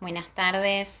Buenas 0.00 0.28
tardes. 0.28 0.96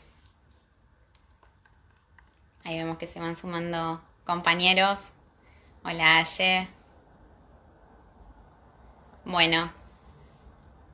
Ahí 2.64 2.76
vemos 2.76 2.98
que 2.98 3.06
se 3.06 3.18
van 3.18 3.34
sumando 3.34 4.02
compañeros. 4.26 4.98
Hola, 5.82 6.18
Aye. 6.18 6.68
Bueno. 9.24 9.72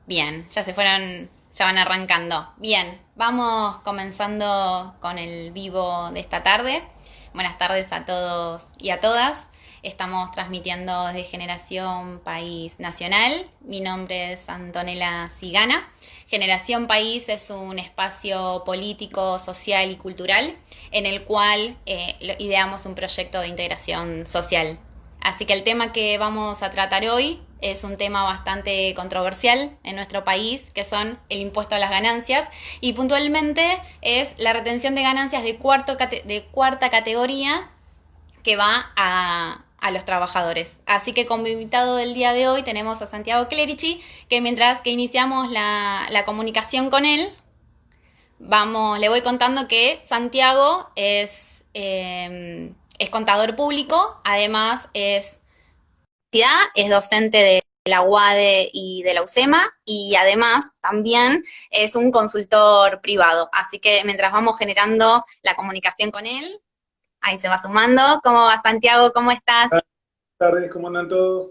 Bien, 0.07 0.49
ya 0.51 0.63
se 0.63 0.73
fueron, 0.73 1.29
ya 1.53 1.65
van 1.65 1.79
arrancando. 1.79 2.49
Bien, 2.59 3.01
vamos 3.17 3.79
comenzando 3.79 4.95
con 5.01 5.19
el 5.19 5.51
vivo 5.51 6.13
de 6.13 6.21
esta 6.21 6.45
tarde. 6.45 6.85
Buenas 7.35 7.59
tardes 7.59 7.93
a 7.93 8.05
todos 8.05 8.69
y 8.79 8.91
a 8.91 9.01
todas. 9.01 9.37
Estamos 9.83 10.33
transmitiendo 10.33 11.07
desde 11.07 11.25
Generación 11.25 12.21
País 12.25 12.79
Nacional. 12.79 13.47
Mi 13.61 13.81
nombre 13.81 14.33
es 14.33 14.49
Antonella 14.49 15.31
Cigana. 15.39 15.89
Generación 16.27 16.87
País 16.87 17.29
es 17.29 17.51
un 17.51 17.79
espacio 17.79 18.63
político, 18.65 19.39
social 19.39 19.91
y 19.91 19.97
cultural 19.97 20.57
en 20.91 21.07
el 21.07 21.23
cual 21.25 21.77
eh, 21.87 22.17
ideamos 22.39 22.87
un 22.87 22.95
proyecto 22.95 23.41
de 23.41 23.49
integración 23.49 24.27
social. 24.27 24.79
Así 25.21 25.45
que 25.45 25.53
el 25.53 25.65
tema 25.65 25.93
que 25.93 26.19
vamos 26.19 26.63
a 26.63 26.71
tratar 26.71 27.05
hoy 27.07 27.43
es 27.61 27.85
un 27.85 27.97
tema 27.97 28.23
bastante 28.23 28.95
controversial 28.95 29.77
en 29.83 29.97
nuestro 29.97 30.25
país, 30.25 30.63
que 30.73 30.85
son 30.85 31.19
el 31.29 31.41
impuesto 31.41 31.75
a 31.75 31.79
las 31.79 31.91
ganancias, 31.91 32.49
y 32.81 32.93
puntualmente 32.93 33.79
es 34.03 34.29
la 34.39 34.53
retención 34.53 34.95
de 34.95 35.03
ganancias 35.03 35.43
de, 35.43 35.57
cuarto, 35.57 35.97
de 35.97 36.47
cuarta 36.51 36.91
categoría 36.91 37.71
que 38.43 38.57
va 38.57 38.93
a, 38.95 39.66
a 39.87 39.93
los 39.93 40.05
trabajadores. 40.05 40.69
Así 40.85 41.13
que 41.13 41.27
como 41.27 41.47
invitado 41.47 41.95
del 41.95 42.13
día 42.13 42.33
de 42.33 42.49
hoy 42.49 42.65
tenemos 42.65 43.01
a 43.03 43.07
Santiago 43.07 43.47
Clerici, 43.47 44.03
que 44.29 44.41
mientras 44.41 44.81
que 44.81 44.91
iniciamos 44.91 45.49
la, 45.53 46.23
comunicación 46.27 46.91
con 46.91 47.05
él, 47.05 47.33
vamos, 48.41 48.99
le 48.99 49.09
voy 49.09 49.23
contando 49.23 49.69
que 49.69 50.03
Santiago 50.09 50.91
es, 50.97 51.63
es 51.73 53.11
contador 53.11 53.55
público, 53.55 54.21
además 54.25 54.89
es, 54.93 55.39
es 56.75 56.91
docente 56.91 57.39
de 57.39 57.63
la 57.85 58.03
UADE 58.03 58.69
y 58.73 59.05
de 59.05 59.15
la 59.15 59.23
UCEMA 59.23 59.73
y 59.85 60.17
además 60.17 60.73
también 60.83 61.45
es 61.71 61.95
un 61.95 62.11
consultor 62.11 63.01
privado. 63.01 63.49
Así 63.53 63.79
que 63.79 64.03
mientras 64.05 64.33
vamos 64.33 64.59
generando 64.59 65.25
la 65.43 65.55
comunicación 65.55 66.11
con 66.11 66.27
él, 66.27 66.61
Ahí 67.27 67.39
se 67.39 67.49
va 67.49 67.59
sumando. 67.59 68.21
¿Cómo 68.23 68.45
va 68.45 68.63
Santiago? 68.63 69.13
¿Cómo 69.13 69.33
estás? 69.33 69.69
Buenas 69.69 69.85
tardes, 70.39 70.71
¿cómo 70.71 70.87
andan 70.87 71.09
todos? 71.09 71.51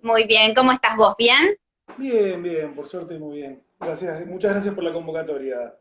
Muy 0.00 0.24
bien, 0.24 0.54
¿cómo 0.54 0.72
estás 0.72 0.96
vos? 0.96 1.14
¿Bien? 1.18 1.54
Bien, 1.98 2.42
bien, 2.42 2.74
por 2.74 2.88
suerte 2.88 3.18
muy 3.18 3.36
bien. 3.36 3.62
Gracias, 3.78 4.24
muchas 4.24 4.52
gracias 4.52 4.74
por 4.74 4.82
la 4.82 4.94
convocatoria. 4.94 5.74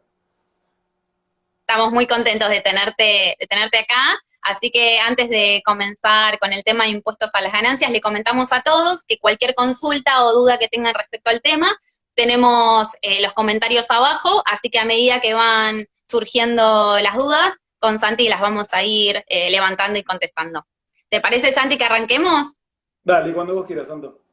Estamos 1.62 1.94
muy 1.94 2.06
contentos 2.06 2.50
de 2.50 2.60
tenerte, 2.60 3.38
de 3.40 3.48
tenerte 3.48 3.78
acá, 3.78 4.20
así 4.42 4.72
que 4.72 5.00
antes 5.00 5.30
de 5.30 5.62
comenzar 5.64 6.38
con 6.40 6.52
el 6.52 6.66
tema 6.66 6.84
de 6.84 6.90
impuestos 6.90 7.30
a 7.34 7.40
las 7.40 7.54
ganancias, 7.54 7.92
le 7.92 8.02
comentamos 8.02 8.52
a 8.52 8.62
todos 8.62 9.06
que 9.06 9.20
cualquier 9.20 9.56
consulta 9.56 10.26
o 10.26 10.34
duda 10.34 10.58
que 10.58 10.68
tengan 10.68 10.96
respecto 10.96 11.30
al 11.30 11.42
tema, 11.42 11.70
tenemos 12.14 12.90
eh, 13.02 13.22
los 13.22 13.32
comentarios 13.32 13.90
abajo, 13.90 14.44
así 14.46 14.70
que 14.70 14.80
a 14.80 14.86
medida 14.86 15.22
que 15.22 15.34
van 15.34 15.88
surgiendo 16.06 17.00
las 17.00 17.16
dudas, 17.16 17.56
con 17.86 18.00
Santi 18.00 18.28
las 18.28 18.42
vamos 18.42 18.74
a 18.74 18.82
ir 18.82 19.24
eh, 19.28 19.52
levantando 19.52 20.00
y 20.00 20.04
contestando. 20.04 20.66
¿Te 21.08 21.22
parece, 21.22 21.54
Santi, 21.54 21.78
que 21.78 21.84
arranquemos? 21.84 22.56
Dale, 23.04 23.32
cuando 23.32 23.54
vos 23.54 23.68
quieras, 23.68 23.88
Santo. 23.88 24.24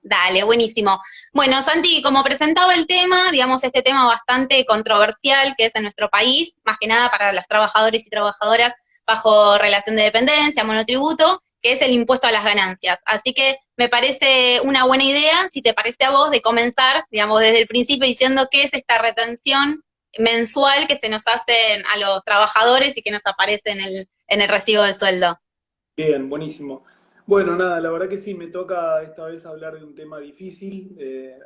Dale, 0.00 0.44
buenísimo. 0.44 1.00
Bueno, 1.32 1.60
Santi, 1.60 2.00
como 2.04 2.22
presentaba 2.22 2.76
el 2.76 2.86
tema, 2.86 3.32
digamos, 3.32 3.64
este 3.64 3.82
tema 3.82 4.06
bastante 4.06 4.64
controversial 4.64 5.56
que 5.58 5.66
es 5.66 5.74
en 5.74 5.82
nuestro 5.82 6.08
país, 6.08 6.56
más 6.64 6.78
que 6.78 6.86
nada 6.86 7.10
para 7.10 7.32
los 7.32 7.48
trabajadores 7.48 8.06
y 8.06 8.10
trabajadoras 8.10 8.72
bajo 9.04 9.58
relación 9.58 9.96
de 9.96 10.04
dependencia, 10.04 10.62
monotributo, 10.62 11.42
que 11.60 11.72
es 11.72 11.82
el 11.82 11.90
impuesto 11.90 12.28
a 12.28 12.30
las 12.30 12.44
ganancias. 12.44 13.00
Así 13.06 13.34
que 13.34 13.58
me 13.76 13.88
parece 13.88 14.60
una 14.62 14.84
buena 14.84 15.02
idea, 15.02 15.48
si 15.52 15.62
te 15.62 15.74
parece 15.74 16.04
a 16.04 16.10
vos, 16.10 16.30
de 16.30 16.40
comenzar, 16.42 17.06
digamos, 17.10 17.40
desde 17.40 17.58
el 17.58 17.66
principio 17.66 18.06
diciendo 18.06 18.46
qué 18.52 18.62
es 18.62 18.72
esta 18.72 18.98
retención 18.98 19.82
mensual 20.18 20.86
que 20.86 20.96
se 20.96 21.08
nos 21.08 21.26
hacen 21.26 21.82
a 21.94 21.98
los 21.98 22.24
trabajadores 22.24 22.96
y 22.96 23.02
que 23.02 23.10
nos 23.10 23.26
aparece 23.26 23.70
en 23.70 23.80
el, 23.80 24.08
en 24.28 24.40
el 24.40 24.48
recibo 24.48 24.82
de 24.82 24.94
sueldo. 24.94 25.38
Bien, 25.96 26.28
buenísimo. 26.28 26.84
Bueno, 27.26 27.56
nada, 27.56 27.80
la 27.80 27.90
verdad 27.90 28.08
que 28.08 28.18
sí, 28.18 28.34
me 28.34 28.48
toca 28.48 29.02
esta 29.02 29.26
vez 29.26 29.46
hablar 29.46 29.78
de 29.78 29.84
un 29.84 29.94
tema 29.94 30.18
difícil. 30.18 30.96
Eh, 30.98 31.38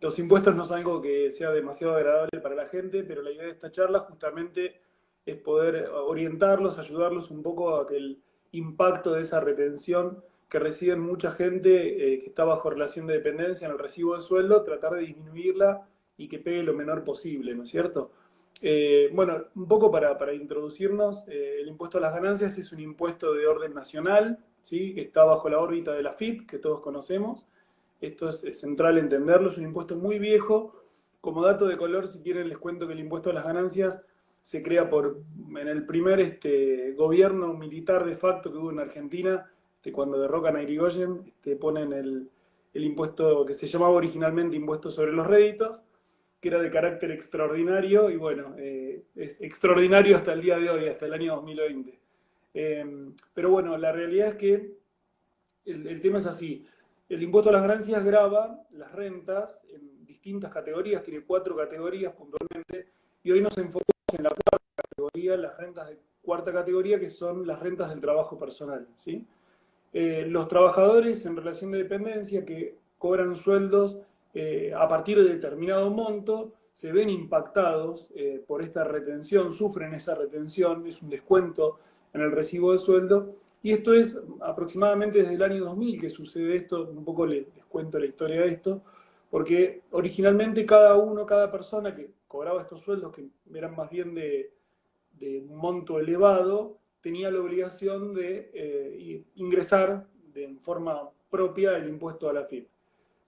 los 0.00 0.18
impuestos 0.18 0.54
no 0.54 0.64
son 0.64 0.78
algo 0.78 1.02
que 1.02 1.30
sea 1.30 1.50
demasiado 1.50 1.96
agradable 1.96 2.40
para 2.40 2.54
la 2.54 2.66
gente, 2.66 3.02
pero 3.04 3.22
la 3.22 3.30
idea 3.30 3.44
de 3.44 3.50
esta 3.50 3.70
charla 3.70 4.00
justamente 4.00 4.80
es 5.26 5.36
poder 5.36 5.88
orientarlos, 5.88 6.78
ayudarlos 6.78 7.30
un 7.30 7.42
poco 7.42 7.76
a 7.76 7.86
que 7.86 7.96
el 7.96 8.22
impacto 8.52 9.12
de 9.12 9.22
esa 9.22 9.40
retención 9.40 10.22
que 10.48 10.58
reciben 10.58 11.00
mucha 11.00 11.30
gente 11.30 12.14
eh, 12.14 12.20
que 12.20 12.26
está 12.26 12.44
bajo 12.44 12.70
relación 12.70 13.06
de 13.06 13.14
dependencia 13.14 13.66
en 13.66 13.72
el 13.72 13.78
recibo 13.78 14.14
de 14.14 14.20
sueldo, 14.20 14.64
tratar 14.64 14.94
de 14.94 15.02
disminuirla 15.02 15.86
y 16.20 16.28
que 16.28 16.38
pegue 16.38 16.62
lo 16.62 16.74
menor 16.74 17.02
posible, 17.02 17.54
¿no 17.54 17.62
es 17.62 17.70
cierto? 17.70 18.10
Eh, 18.60 19.10
bueno, 19.14 19.46
un 19.54 19.66
poco 19.66 19.90
para, 19.90 20.18
para 20.18 20.34
introducirnos, 20.34 21.26
eh, 21.28 21.60
el 21.60 21.68
impuesto 21.68 21.96
a 21.96 22.00
las 22.02 22.12
ganancias 22.12 22.58
es 22.58 22.72
un 22.72 22.80
impuesto 22.80 23.32
de 23.32 23.46
orden 23.46 23.72
nacional, 23.72 24.38
¿sí? 24.60 24.92
está 24.98 25.24
bajo 25.24 25.48
la 25.48 25.58
órbita 25.58 25.92
de 25.92 26.02
la 26.02 26.12
FIP, 26.12 26.46
que 26.46 26.58
todos 26.58 26.80
conocemos. 26.80 27.46
Esto 28.02 28.28
es, 28.28 28.42
central 28.58 28.98
entenderlo, 28.98 29.48
es 29.48 29.56
un 29.56 29.64
impuesto 29.64 29.96
muy 29.96 30.18
viejo. 30.18 30.74
Como 31.22 31.42
dato 31.42 31.66
de 31.66 31.78
color, 31.78 32.06
si 32.06 32.20
quieren, 32.20 32.50
les 32.50 32.58
cuento 32.58 32.86
que 32.86 32.92
el 32.92 33.00
impuesto 33.00 33.30
a 33.30 33.32
las 33.32 33.44
ganancias 33.44 34.02
se 34.42 34.62
crea 34.62 34.90
por, 34.90 35.22
en 35.58 35.68
el 35.68 35.86
primer 35.86 36.20
este, 36.20 36.92
gobierno 36.92 37.54
militar 37.54 38.04
de 38.04 38.16
facto 38.16 38.52
que 38.52 38.58
hubo 38.58 38.70
en 38.70 38.78
Argentina, 38.78 39.50
este, 39.76 39.90
cuando 39.90 40.20
derrocan 40.20 40.56
a 40.56 40.62
Irigoyen, 40.62 41.22
este, 41.26 41.56
ponen 41.56 41.94
el, 41.94 42.30
el 42.74 42.84
impuesto 42.84 43.46
que 43.46 43.54
se 43.54 43.66
llamaba 43.66 43.92
originalmente 43.92 44.56
impuesto 44.56 44.90
sobre 44.90 45.12
los 45.12 45.26
réditos, 45.26 45.82
que 46.40 46.48
era 46.48 46.60
de 46.60 46.70
carácter 46.70 47.10
extraordinario 47.10 48.08
y 48.10 48.16
bueno, 48.16 48.54
eh, 48.58 49.04
es 49.14 49.42
extraordinario 49.42 50.16
hasta 50.16 50.32
el 50.32 50.40
día 50.40 50.58
de 50.58 50.70
hoy, 50.70 50.88
hasta 50.88 51.06
el 51.06 51.12
año 51.12 51.36
2020. 51.36 51.98
Eh, 52.54 53.12
pero 53.34 53.50
bueno, 53.50 53.76
la 53.76 53.92
realidad 53.92 54.28
es 54.28 54.34
que 54.36 54.72
el, 55.66 56.00
tema 56.00 56.18
es 56.18 56.26
así. 56.26 56.66
El 57.08 57.22
impuesto 57.22 57.50
a 57.50 57.52
las 57.52 57.62
ganancias 57.62 58.02
graba 58.04 58.64
las 58.72 58.90
rentas 58.92 59.62
en 59.68 60.06
distintas 60.06 60.52
categorías, 60.52 61.02
tiene 61.02 61.22
cuatro 61.22 61.54
categorías 61.54 62.14
puntualmente, 62.14 62.88
y 63.22 63.30
hoy 63.30 63.42
nos 63.42 63.56
enfocamos 63.58 64.14
en 64.16 64.24
la 64.24 64.30
cuarta 64.30 64.66
categoría, 64.76 65.36
las 65.36 65.56
rentas 65.58 65.88
de 65.88 65.98
cuarta 66.22 66.52
categoría, 66.52 66.98
que 66.98 67.10
son 67.10 67.46
las 67.46 67.60
rentas 67.60 67.90
del 67.90 68.00
trabajo 68.00 68.38
personal. 68.38 68.88
¿sí? 68.96 69.26
Eh, 69.92 70.24
los 70.26 70.48
trabajadores 70.48 71.26
en 71.26 71.36
relación 71.36 71.72
de 71.72 71.78
dependencia 71.78 72.46
que 72.46 72.76
cobran 72.98 73.36
sueldos 73.36 73.98
eh, 74.34 74.72
a 74.76 74.88
partir 74.88 75.18
de 75.18 75.28
determinado 75.34 75.90
monto 75.90 76.52
se 76.72 76.92
ven 76.92 77.10
impactados 77.10 78.12
eh, 78.14 78.42
por 78.46 78.62
esta 78.62 78.84
retención, 78.84 79.52
sufren 79.52 79.92
esa 79.94 80.14
retención, 80.14 80.86
es 80.86 81.02
un 81.02 81.10
descuento 81.10 81.78
en 82.12 82.22
el 82.22 82.32
recibo 82.32 82.72
de 82.72 82.78
sueldo, 82.78 83.36
y 83.62 83.72
esto 83.72 83.92
es 83.92 84.18
aproximadamente 84.40 85.20
desde 85.20 85.34
el 85.34 85.42
año 85.42 85.64
2000 85.64 86.00
que 86.00 86.08
sucede 86.08 86.56
esto, 86.56 86.88
un 86.88 87.04
poco 87.04 87.26
les, 87.26 87.46
cuento 87.68 87.98
la 87.98 88.06
historia 88.06 88.40
de 88.40 88.48
esto, 88.48 88.82
porque 89.30 89.82
originalmente 89.90 90.64
cada 90.64 90.96
uno, 90.96 91.26
cada 91.26 91.50
persona 91.50 91.94
que 91.94 92.10
cobraba 92.26 92.62
estos 92.62 92.80
sueldos, 92.80 93.12
que 93.12 93.28
eran 93.54 93.76
más 93.76 93.90
bien 93.90 94.14
de, 94.14 94.52
un 95.20 95.56
monto 95.56 96.00
elevado, 96.00 96.78
tenía 97.02 97.30
la 97.30 97.40
obligación 97.40 98.14
de 98.14 98.50
eh, 98.54 99.24
ingresar 99.34 100.06
de 100.32 100.56
forma 100.60 101.10
propia 101.28 101.76
el 101.76 101.88
impuesto 101.88 102.28
a 102.30 102.32
la 102.32 102.44
FIP. 102.44 102.68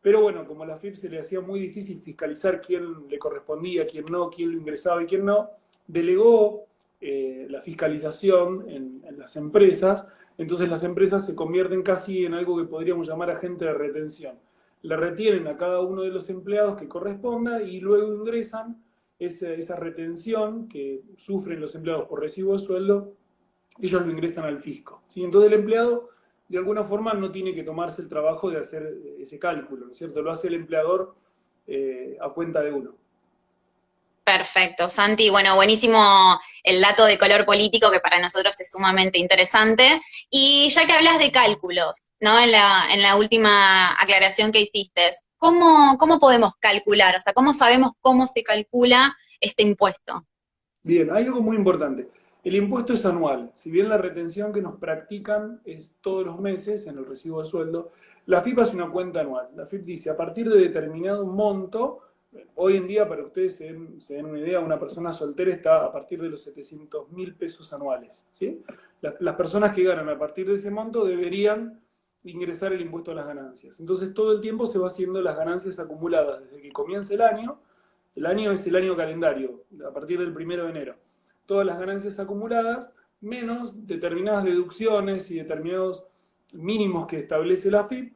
Pero 0.02 0.20
bueno, 0.20 0.44
como 0.44 0.64
a 0.64 0.66
la 0.66 0.76
FIP 0.76 0.96
se 0.96 1.08
le 1.08 1.20
hacía 1.20 1.40
muy 1.40 1.60
difícil 1.60 2.00
fiscalizar 2.00 2.60
quién 2.60 3.08
le 3.08 3.18
correspondía, 3.18 3.86
quién 3.86 4.06
no, 4.06 4.28
quién 4.28 4.50
lo 4.50 4.58
ingresaba 4.58 5.02
y 5.02 5.06
quién 5.06 5.24
no, 5.24 5.50
delegó 5.86 6.66
eh, 7.00 7.46
la 7.48 7.62
fiscalización 7.62 8.68
en, 8.68 9.02
las 9.16 9.36
empresas, 9.36 10.08
entonces 10.38 10.68
las 10.68 10.82
empresas 10.82 11.24
se 11.24 11.36
convierten 11.36 11.82
casi 11.82 12.24
en 12.24 12.34
algo 12.34 12.56
que 12.56 12.64
podríamos 12.64 13.06
llamar 13.06 13.30
agente 13.30 13.66
de 13.66 13.74
retención. 13.74 14.38
Le 14.80 14.96
retienen 14.96 15.46
a 15.46 15.56
cada 15.56 15.80
uno 15.80 16.02
de 16.02 16.10
los 16.10 16.28
empleados 16.30 16.76
que 16.76 16.88
corresponda 16.88 17.62
y 17.62 17.78
luego 17.78 18.12
ingresan 18.14 18.82
esa, 19.18 19.52
esa 19.52 19.76
retención 19.76 20.66
que 20.66 21.02
sufren 21.16 21.60
los 21.60 21.76
empleados 21.76 22.08
por 22.08 22.20
recibo 22.20 22.54
de 22.54 22.58
sueldo, 22.58 23.12
ellos 23.78 24.04
lo 24.04 24.10
ingresan 24.10 24.44
al 24.44 24.58
fisco. 24.58 25.02
¿sí? 25.06 25.22
Entonces 25.22 25.52
el 25.52 25.58
empleado 25.60 26.08
de 26.48 26.58
alguna 26.58 26.84
forma 26.84 27.14
no 27.14 27.30
tiene 27.30 27.54
que 27.54 27.62
tomarse 27.62 28.02
el 28.02 28.08
trabajo 28.08 28.50
de 28.50 28.58
hacer 28.58 28.94
ese 29.18 29.38
cálculo, 29.38 29.86
¿no 29.86 29.92
es 29.92 29.98
cierto? 29.98 30.20
Lo 30.22 30.30
hace 30.30 30.48
el 30.48 30.54
empleador 30.54 31.14
eh, 31.66 32.16
a 32.20 32.28
cuenta 32.30 32.62
de 32.62 32.72
uno. 32.72 32.94
Perfecto, 34.24 34.88
Santi. 34.88 35.30
Bueno, 35.30 35.56
buenísimo 35.56 36.38
el 36.62 36.80
dato 36.80 37.06
de 37.06 37.18
color 37.18 37.44
político 37.44 37.90
que 37.90 37.98
para 37.98 38.20
nosotros 38.20 38.58
es 38.60 38.70
sumamente 38.70 39.18
interesante. 39.18 40.00
Y 40.30 40.68
ya 40.70 40.86
que 40.86 40.92
hablas 40.92 41.18
de 41.18 41.32
cálculos, 41.32 42.10
¿no? 42.20 42.38
En 42.38 42.52
la, 42.52 42.86
en 42.92 43.02
la 43.02 43.16
última 43.16 43.92
aclaración 44.00 44.52
que 44.52 44.60
hiciste, 44.60 45.10
¿cómo, 45.38 45.98
¿cómo 45.98 46.20
podemos 46.20 46.52
calcular? 46.60 47.16
O 47.16 47.20
sea, 47.20 47.32
¿cómo 47.32 47.52
sabemos 47.52 47.92
cómo 48.00 48.28
se 48.28 48.44
calcula 48.44 49.16
este 49.40 49.64
impuesto? 49.64 50.24
Bien, 50.84 51.10
hay 51.12 51.24
algo 51.24 51.40
muy 51.40 51.56
importante. 51.56 52.08
El 52.44 52.56
impuesto 52.56 52.92
es 52.92 53.06
anual. 53.06 53.50
Si 53.54 53.70
bien 53.70 53.88
la 53.88 53.98
retención 53.98 54.52
que 54.52 54.62
nos 54.62 54.76
practican 54.76 55.60
es 55.64 55.96
todos 56.00 56.26
los 56.26 56.40
meses 56.40 56.86
en 56.86 56.98
el 56.98 57.06
recibo 57.06 57.40
de 57.40 57.48
sueldo, 57.48 57.92
la 58.26 58.40
FIP 58.40 58.58
es 58.60 58.74
una 58.74 58.90
cuenta 58.90 59.20
anual. 59.20 59.48
La 59.54 59.66
FIP 59.66 59.84
dice, 59.84 60.10
a 60.10 60.16
partir 60.16 60.48
de 60.48 60.58
determinado 60.58 61.24
monto, 61.26 62.00
Hoy 62.54 62.76
en 62.76 62.86
día, 62.86 63.06
para 63.06 63.24
ustedes 63.24 63.56
se 63.56 64.14
den, 64.14 64.26
una 64.26 64.38
idea, 64.38 64.60
una 64.60 64.78
persona 64.78 65.12
soltera 65.12 65.52
está 65.52 65.84
a 65.84 65.92
partir 65.92 66.20
de 66.22 66.30
los 66.30 66.42
700 66.42 67.10
mil 67.10 67.34
pesos 67.34 67.72
anuales. 67.72 68.26
¿sí? 68.30 68.62
Las, 69.02 69.34
personas 69.34 69.74
que 69.74 69.82
ganan 69.82 70.08
a 70.08 70.18
partir 70.18 70.46
de 70.46 70.54
ese 70.54 70.70
monto 70.70 71.04
deberían 71.04 71.80
ingresar 72.24 72.72
el 72.72 72.80
impuesto 72.80 73.10
a 73.10 73.14
las 73.14 73.26
ganancias. 73.26 73.80
Entonces 73.80 74.14
todo 74.14 74.32
el 74.32 74.40
tiempo 74.40 74.66
se 74.66 74.78
va 74.78 74.86
haciendo 74.86 75.20
las 75.20 75.36
ganancias 75.36 75.78
acumuladas 75.78 76.44
desde 76.44 76.62
que 76.62 76.72
comienza 76.72 77.12
el 77.12 77.20
año. 77.20 77.58
El 78.14 78.24
año 78.24 78.50
es 78.52 78.66
el 78.66 78.76
año 78.76 78.96
calendario, 78.96 79.64
a 79.86 79.92
partir 79.92 80.18
del 80.18 80.32
primero 80.32 80.64
de 80.64 80.70
enero. 80.70 80.94
Todas 81.52 81.66
las 81.66 81.78
ganancias 81.78 82.18
acumuladas, 82.18 82.90
menos 83.20 83.86
determinadas 83.86 84.42
deducciones 84.44 85.30
y 85.30 85.36
determinados 85.36 86.06
mínimos 86.54 87.06
que 87.06 87.18
establece 87.18 87.70
la 87.70 87.86
FIP, 87.86 88.14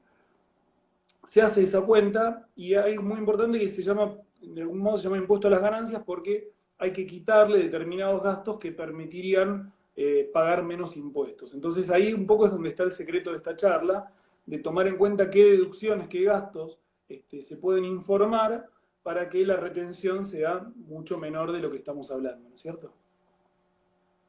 se 1.26 1.42
hace 1.42 1.64
esa 1.64 1.82
cuenta 1.82 2.48
y 2.56 2.72
hay 2.72 2.96
muy 2.96 3.18
importante 3.18 3.58
que 3.58 3.68
se 3.68 3.82
llama, 3.82 4.16
de 4.40 4.62
algún 4.62 4.78
modo 4.78 4.96
se 4.96 5.04
llama 5.04 5.18
impuesto 5.18 5.48
a 5.48 5.50
las 5.50 5.60
ganancias 5.60 6.02
porque 6.02 6.50
hay 6.78 6.94
que 6.94 7.04
quitarle 7.04 7.58
determinados 7.58 8.22
gastos 8.22 8.58
que 8.58 8.72
permitirían 8.72 9.70
eh, 9.94 10.30
pagar 10.32 10.62
menos 10.62 10.96
impuestos. 10.96 11.52
Entonces 11.52 11.90
ahí 11.90 12.14
un 12.14 12.26
poco 12.26 12.46
es 12.46 12.52
donde 12.52 12.70
está 12.70 12.84
el 12.84 12.90
secreto 12.90 13.32
de 13.32 13.36
esta 13.36 13.54
charla, 13.54 14.10
de 14.46 14.60
tomar 14.60 14.88
en 14.88 14.96
cuenta 14.96 15.28
qué 15.28 15.44
deducciones, 15.44 16.08
qué 16.08 16.22
gastos 16.22 16.78
este, 17.06 17.42
se 17.42 17.58
pueden 17.58 17.84
informar 17.84 18.70
para 19.02 19.28
que 19.28 19.44
la 19.44 19.56
retención 19.56 20.24
sea 20.24 20.66
mucho 20.74 21.18
menor 21.18 21.52
de 21.52 21.60
lo 21.60 21.70
que 21.70 21.76
estamos 21.76 22.10
hablando, 22.10 22.48
¿no 22.48 22.54
es 22.54 22.62
cierto? 22.62 22.94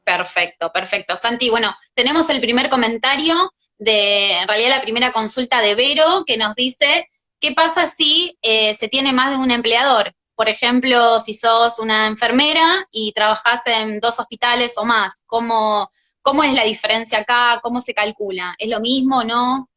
Perfecto, 0.08 0.72
perfecto. 0.72 1.16
Santi, 1.16 1.50
bueno, 1.50 1.68
tenemos 1.94 2.30
el 2.30 2.40
primer 2.40 2.70
comentario 2.70 3.34
de, 3.76 4.38
en 4.38 4.48
realidad 4.48 4.76
la 4.76 4.80
primera 4.80 5.12
consulta 5.12 5.60
de 5.60 5.74
Vero, 5.74 6.24
que 6.26 6.38
nos 6.38 6.54
dice, 6.54 7.06
¿qué 7.38 7.52
pasa 7.52 7.86
si 7.86 8.38
eh, 8.40 8.72
se 8.74 8.88
tiene 8.88 9.12
más 9.12 9.32
de 9.32 9.36
un 9.36 9.50
empleador? 9.50 10.14
Por 10.34 10.48
ejemplo, 10.48 11.20
si 11.20 11.34
sos 11.34 11.78
una 11.78 12.06
enfermera 12.06 12.88
y 12.90 13.12
trabajás 13.12 13.60
en 13.66 14.00
dos 14.00 14.18
hospitales 14.18 14.78
o 14.78 14.86
más, 14.86 15.22
¿cómo, 15.26 15.90
cómo 16.22 16.42
es 16.42 16.54
la 16.54 16.64
diferencia 16.64 17.18
acá? 17.18 17.60
¿Cómo 17.62 17.78
se 17.82 17.92
calcula? 17.92 18.54
¿Es 18.58 18.70
lo 18.70 18.80
mismo 18.80 19.18
o 19.18 19.24
no? 19.24 19.68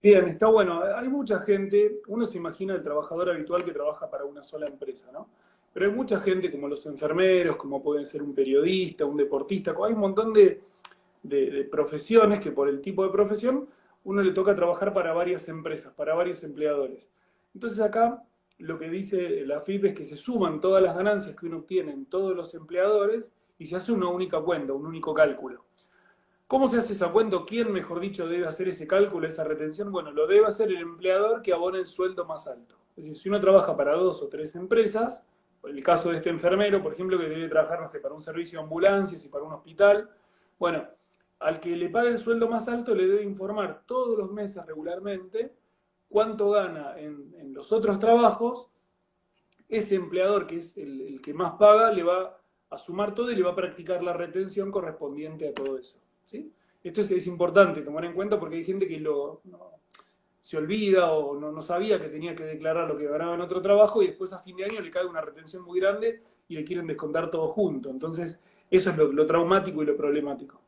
Bien, 0.00 0.28
está 0.28 0.46
bueno. 0.46 0.80
Hay 0.96 1.08
mucha 1.08 1.40
gente, 1.40 2.02
uno 2.06 2.24
se 2.24 2.38
imagina 2.38 2.72
el 2.72 2.84
trabajador 2.84 3.30
habitual 3.30 3.64
que 3.64 3.72
trabaja 3.72 4.08
para 4.08 4.26
una 4.26 4.44
sola 4.44 4.68
empresa, 4.68 5.10
¿no? 5.12 5.28
Pero 5.76 5.90
hay 5.90 5.94
mucha 5.94 6.18
gente 6.20 6.50
como 6.50 6.68
los 6.68 6.86
enfermeros, 6.86 7.56
como 7.56 7.82
pueden 7.82 8.06
ser 8.06 8.22
un 8.22 8.34
periodista, 8.34 9.04
un 9.04 9.18
deportista, 9.18 9.74
hay 9.84 9.92
un 9.92 10.00
montón 10.00 10.32
de, 10.32 10.62
profesiones 11.70 12.40
que 12.40 12.50
por 12.50 12.70
el 12.70 12.80
tipo 12.80 13.04
de 13.04 13.10
profesión 13.10 13.68
uno 14.04 14.22
le 14.22 14.32
toca 14.32 14.54
trabajar 14.54 14.94
para 14.94 15.12
varias 15.12 15.50
empresas, 15.50 15.92
para 15.92 16.14
varios 16.14 16.42
empleadores. 16.44 17.12
Entonces 17.52 17.78
acá 17.80 18.24
lo 18.56 18.78
que 18.78 18.88
dice 18.88 19.44
la 19.44 19.60
FIP 19.60 19.84
es 19.84 19.94
que 19.94 20.06
se 20.06 20.16
suman 20.16 20.60
todas 20.60 20.82
las 20.82 20.96
ganancias 20.96 21.36
que 21.36 21.44
uno 21.44 21.58
obtiene 21.58 21.92
en 21.92 22.06
todos 22.06 22.34
los 22.34 22.54
empleadores 22.54 23.30
y 23.58 23.66
se 23.66 23.76
hace 23.76 23.92
una 23.92 24.08
única 24.08 24.40
cuenta, 24.40 24.72
un 24.72 24.86
único 24.86 25.12
cálculo. 25.12 25.66
¿Cómo 26.46 26.68
se 26.68 26.78
hace 26.78 26.94
esa 26.94 27.12
cuenta? 27.12 27.36
¿Quién, 27.46 27.70
mejor 27.70 28.00
dicho, 28.00 28.26
debe 28.26 28.46
hacer 28.46 28.68
ese 28.68 28.86
cálculo, 28.86 29.28
esa 29.28 29.44
retención? 29.44 29.92
Bueno, 29.92 30.10
lo 30.10 30.26
debe 30.26 30.46
hacer 30.46 30.70
el 30.70 30.78
empleador 30.78 31.42
que 31.42 31.52
abone 31.52 31.80
el 31.80 31.86
sueldo 31.86 32.24
más 32.24 32.46
alto. 32.46 32.76
Es 32.96 33.04
decir, 33.04 33.20
si 33.20 33.28
uno 33.28 33.42
trabaja 33.42 33.76
para 33.76 33.92
dos 33.92 34.22
o 34.22 34.28
tres 34.28 34.56
empresas, 34.56 35.26
el 35.68 35.82
caso 35.82 36.10
de 36.10 36.16
este 36.16 36.30
enfermero, 36.30 36.82
por 36.82 36.92
ejemplo, 36.92 37.18
que 37.18 37.28
debe 37.28 37.48
trabajar, 37.48 37.80
no 37.80 37.88
sé, 37.88 38.00
para 38.00 38.14
un 38.14 38.22
servicio 38.22 38.58
de 38.58 38.64
ambulancias 38.64 39.24
y 39.24 39.28
para 39.28 39.44
un 39.44 39.52
hospital, 39.52 40.08
bueno, 40.58 40.86
al 41.38 41.60
que 41.60 41.76
le 41.76 41.88
pague 41.88 42.08
el 42.08 42.18
sueldo 42.18 42.48
más 42.48 42.66
alto 42.68 42.94
le 42.94 43.06
debe 43.06 43.22
informar 43.22 43.82
todos 43.86 44.16
los 44.16 44.32
meses 44.32 44.64
regularmente 44.64 45.54
cuánto 46.08 46.50
gana 46.50 46.98
en, 46.98 47.52
los 47.52 47.72
otros 47.72 47.98
trabajos, 47.98 48.70
ese 49.68 49.94
empleador 49.94 50.46
que 50.46 50.58
es 50.58 50.76
el, 50.76 51.20
que 51.22 51.32
más 51.32 51.52
paga 51.52 51.90
le 51.90 52.02
va 52.02 52.38
a 52.68 52.78
sumar 52.78 53.14
todo 53.14 53.30
y 53.30 53.36
le 53.36 53.42
va 53.42 53.52
a 53.52 53.56
practicar 53.56 54.02
la 54.02 54.12
retención 54.12 54.70
correspondiente 54.70 55.48
a 55.48 55.54
todo 55.54 55.78
eso. 55.78 55.98
¿sí? 56.24 56.52
Esto 56.82 57.00
es, 57.00 57.26
importante 57.26 57.80
tomar 57.82 58.04
en 58.04 58.14
cuenta 58.14 58.38
porque 58.38 58.56
hay 58.56 58.64
gente 58.64 58.86
que 58.86 59.00
lo, 59.00 59.42
se 60.46 60.56
olvida 60.56 61.10
o 61.10 61.34
no, 61.34 61.60
sabía 61.60 62.00
que 62.00 62.06
tenía 62.06 62.36
que 62.36 62.44
declarar 62.44 62.86
lo 62.86 62.96
que 62.96 63.08
ganaba 63.08 63.34
en 63.34 63.40
otro 63.40 63.60
trabajo 63.60 64.00
y 64.00 64.06
después 64.06 64.32
a 64.32 64.38
fin 64.38 64.54
de 64.54 64.64
año 64.64 64.80
le 64.80 64.92
cae 64.92 65.04
una 65.04 65.20
retención 65.20 65.64
muy 65.64 65.80
grande 65.80 66.22
y 66.46 66.54
le 66.54 66.62
quieren 66.62 66.86
descontar 66.86 67.32
todo 67.32 67.48
junto. 67.48 67.90
Entonces, 67.90 68.38
eso 68.70 68.90
es 68.90 68.96
lo 68.96 69.26
traumático 69.26 69.82
y 69.82 69.86
lo 69.86 69.96
problemático. 69.96 70.62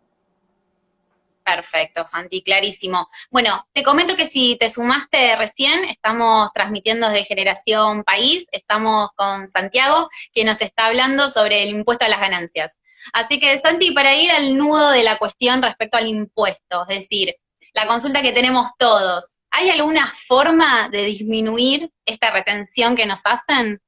Perfecto, 1.44 2.04
Santi, 2.04 2.42
clarísimo. 2.42 3.08
Bueno, 3.30 3.68
te 3.72 3.84
comento 3.84 4.16
que 4.16 4.26
si 4.26 4.56
te 4.56 4.68
sumaste 4.68 5.36
recién, 5.36 5.84
estamos 5.84 6.52
transmitiendo 6.52 7.08
desde 7.08 7.26
Generación 7.26 8.02
País, 8.02 8.48
estamos 8.50 9.10
con 9.14 9.46
Santiago, 9.46 10.08
que 10.34 10.44
nos 10.44 10.60
está 10.60 10.86
hablando 10.86 11.30
sobre 11.30 11.62
el 11.62 11.68
impuesto 11.68 12.04
a 12.04 12.08
las 12.08 12.20
ganancias. 12.20 12.80
Así 13.12 13.38
que, 13.38 13.56
Santi, 13.60 13.92
para 13.92 14.16
ir 14.16 14.32
al 14.32 14.56
nudo 14.56 14.90
de 14.90 15.04
la 15.04 15.20
cuestión 15.20 15.62
respecto 15.62 15.98
al 15.98 16.08
impuesto, 16.08 16.84
es 16.88 17.02
decir, 17.02 17.36
la 17.74 17.86
consulta 17.86 18.22
que 18.22 18.32
tenemos 18.32 18.72
todos, 18.76 19.37
¿hay 19.50 19.70
alguna 19.70 20.12
forma 20.26 20.88
de 20.90 21.04
disminuir 21.04 21.90
esta 22.04 22.30
retención 22.32 22.94
que 22.94 23.06
nos 23.06 23.20
hacen? 23.24 23.80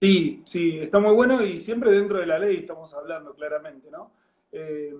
Sí, 0.00 0.42
sí, 0.44 0.78
está 0.78 0.98
muy 0.98 1.14
bueno 1.14 1.42
y 1.42 1.58
siempre 1.58 1.90
dentro 1.90 2.18
de 2.18 2.26
la 2.26 2.38
ley 2.38 2.58
estamos 2.58 2.92
hablando 2.94 3.34
claramente, 3.34 3.90
¿no? 3.90 4.12
Eh, 4.52 4.94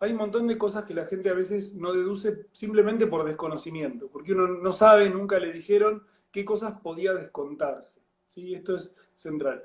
hay 0.00 0.12
un 0.12 0.18
montón 0.18 0.46
de 0.46 0.56
cosas 0.56 0.84
que 0.84 0.94
la 0.94 1.06
gente 1.06 1.28
a 1.28 1.34
veces 1.34 1.74
no 1.74 1.92
deduce 1.92 2.46
simplemente 2.52 3.06
por 3.06 3.24
desconocimiento, 3.24 4.08
porque 4.08 4.32
uno 4.32 4.46
no 4.46 4.72
sabe, 4.72 5.10
nunca 5.10 5.38
le 5.38 5.52
dijeron 5.52 6.04
qué 6.30 6.44
cosas 6.44 6.80
podía 6.80 7.14
descontarse. 7.14 8.00
¿sí? 8.26 8.54
Esto 8.54 8.76
es 8.76 8.94
central. 9.14 9.64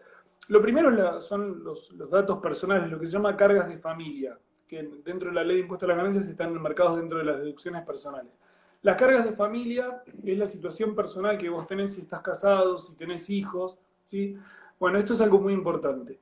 Lo 0.49 0.61
primero 0.61 1.21
son 1.21 1.63
los, 1.63 1.95
datos 2.09 2.39
personales, 2.39 2.89
lo 2.89 2.99
que 2.99 3.05
se 3.05 3.13
llama 3.13 3.37
cargas 3.37 3.69
de 3.69 3.77
familia, 3.77 4.37
que 4.67 4.81
dentro 5.03 5.29
de 5.29 5.35
la 5.35 5.43
ley 5.43 5.57
de 5.57 5.61
impuesto 5.63 5.85
a 5.85 5.89
las 5.89 5.97
ganancias 5.97 6.27
están 6.27 6.49
enmarcados 6.49 6.97
dentro 6.97 7.19
de 7.19 7.25
las 7.25 7.39
deducciones 7.39 7.83
personales. 7.83 8.39
Las 8.83 8.97
cargas 8.97 9.25
de 9.25 9.31
familia 9.31 10.03
es 10.23 10.37
la 10.37 10.45
situación 10.45 10.93
personal 10.93 11.37
que 11.37 11.49
vos 11.49 11.65
tenés 11.65 11.95
si 11.95 12.01
estás 12.01 12.21
casado, 12.21 12.77
si 12.77 12.95
tenés 12.95 13.29
hijos, 13.29 13.79
¿sí? 14.03 14.37
Bueno, 14.77 14.99
esto 14.99 15.13
es 15.13 15.21
algo 15.21 15.39
muy 15.39 15.53
importante. 15.53 16.19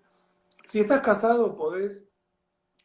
Si 0.63 0.79
estás 0.79 1.01
casado, 1.01 1.57
podés 1.57 2.05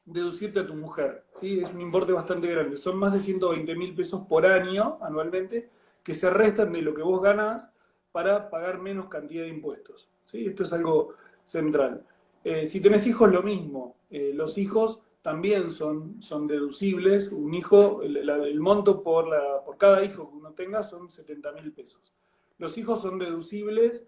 deducirte 0.06 0.60
a 0.60 0.66
tu 0.66 0.74
mujer. 0.74 1.24
¿sí? 1.34 1.60
Es 1.60 1.74
un 1.74 1.82
importe 1.82 2.12
bastante 2.12 2.48
grande. 2.48 2.78
Son 2.78 2.96
más 2.96 3.12
de 3.12 3.20
120 3.20 3.74
mil 3.74 3.94
pesos 3.94 4.26
por 4.26 4.46
año 4.46 4.98
anualmente 5.02 5.68
que 6.02 6.14
se 6.14 6.30
restan 6.30 6.72
de 6.72 6.80
lo 6.80 6.94
que 6.94 7.02
vos 7.02 7.20
ganás 7.20 7.74
para 8.12 8.48
pagar 8.48 8.78
menos 8.78 9.08
cantidad 9.08 9.42
de 9.42 9.50
impuestos. 9.50 10.08
¿sí? 10.22 10.46
Esto 10.46 10.62
es 10.62 10.72
algo 10.72 11.14
central. 11.44 12.02
Eh, 12.44 12.66
si 12.66 12.80
tenés 12.80 13.06
hijos, 13.06 13.30
lo 13.30 13.42
mismo. 13.42 13.96
Eh, 14.08 14.32
los 14.32 14.56
hijos 14.56 15.00
también 15.26 15.72
son, 15.72 16.22
son 16.22 16.46
deducibles. 16.46 17.32
Un 17.32 17.52
hijo, 17.52 18.00
el, 18.02 18.60
monto 18.60 19.02
por, 19.02 19.26
la, 19.26 19.60
por 19.64 19.76
cada 19.76 20.04
hijo 20.04 20.30
que 20.30 20.36
uno 20.36 20.52
tenga 20.52 20.84
son 20.84 21.10
70 21.10 21.50
mil 21.50 21.72
pesos. 21.72 22.14
Los 22.58 22.78
hijos 22.78 23.02
son 23.02 23.18
deducibles 23.18 24.06